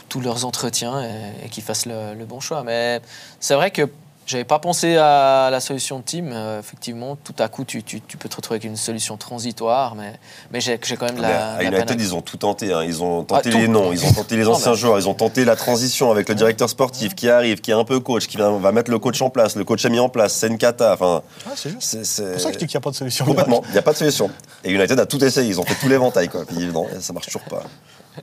tous- 0.10 0.20
leurs 0.22 0.44
entretiens 0.46 1.02
et, 1.04 1.46
et 1.46 1.50
qu'ils 1.50 1.64
fassent 1.64 1.86
le, 1.86 2.14
le 2.18 2.26
bon 2.26 2.40
choix. 2.40 2.64
Mais 2.64 3.00
c'est 3.40 3.54
vrai 3.56 3.72
que 3.72 3.84
j'avais 4.26 4.44
pas 4.44 4.60
pensé 4.60 4.96
à 4.96 5.50
la 5.52 5.60
solution 5.60 5.98
de 5.98 6.04
team. 6.04 6.30
Euh, 6.32 6.60
effectivement, 6.60 7.16
tout 7.16 7.34
à 7.40 7.48
coup, 7.48 7.64
tu, 7.64 7.82
tu- 7.82 8.00
tu 8.02 8.16
peux 8.18 8.30
te 8.30 8.36
retrouver 8.36 8.58
avec 8.58 8.66
une 8.66 8.76
solution 8.78 9.18
transitoire, 9.18 9.96
mais, 9.96 10.14
mais 10.52 10.62
j'ai 10.62 10.80
j'ai 10.84 10.98
quand 10.98 11.08
même 11.08 11.20
la, 11.20 11.54
à 11.56 11.58
de 11.58 11.64
la 11.64 11.70
United, 11.80 12.00
à- 12.00 12.04
ils 12.04 12.14
ont 12.14 12.22
tout 12.22 12.38
tenté. 12.38 12.72
hein. 12.72 12.84
Ils 12.84 13.02
ont 13.02 13.24
tenté 13.24 13.50
Ah, 13.52 13.58
les 13.58 13.68
noms, 13.68 13.92
ils 13.92 14.06
ont 14.06 14.12
tenté 14.14 14.36
les 14.38 14.44
Non, 14.46 14.52
anciens 14.52 14.76
joueurs, 14.76 15.00
ils 15.00 15.08
ont 15.10 15.16
tenté 15.16 15.46
la 15.46 15.56
transition 15.56 16.12
avec 16.12 16.30
le 16.30 16.36
directeur 16.36 16.70
sportif 16.70 17.16
qui 17.16 17.28
arrive, 17.28 17.60
qui 17.62 17.72
est 17.72 17.74
un 17.74 17.86
peu 17.86 18.00
coach, 18.00 18.28
qui 18.28 18.38
va, 18.38 18.52
va 18.52 18.72
mettre 18.72 18.92
le 18.92 19.00
coach 19.00 19.20
en 19.24 19.32
place. 19.32 19.56
Le 19.56 19.64
coach 19.64 19.84
a 19.86 19.90
mis 19.90 20.00
en 20.00 20.10
place, 20.10 20.36
Senkata. 20.36 20.94
Enfin, 20.94 21.24
Ah, 21.48 21.54
c'est 21.56 21.72
juste. 21.72 21.82
c'est 21.82 22.06
C'est 22.06 22.32
pour 22.34 22.40
ça 22.42 22.48
que 22.50 22.54
je 22.54 22.60
dis 22.60 22.68
qu'il 22.68 22.76
n'y 22.78 22.82
a 22.82 22.86
pas 22.86 22.92
de 22.92 22.96
solution. 22.98 23.26
complètement. 23.26 23.64
Il 23.70 23.72
n'y 23.72 23.78
a 23.80 23.82
pas 23.82 23.94
de 23.94 23.98
solution. 23.98 24.30
Et 24.64 24.70
United 24.72 25.00
a 25.00 25.08
tout 25.08 25.24
essayé. 25.26 25.50
Ils 25.50 25.60
ont 25.60 25.64
fait 25.66 25.74
tout 25.76 25.90
l'éventail, 25.90 26.30
quoi. 26.30 26.46
Puis 26.46 26.68
non, 26.68 26.86
ça 27.00 27.14
marche 27.14 27.26
toujours 27.28 27.42
pas. 27.50 27.64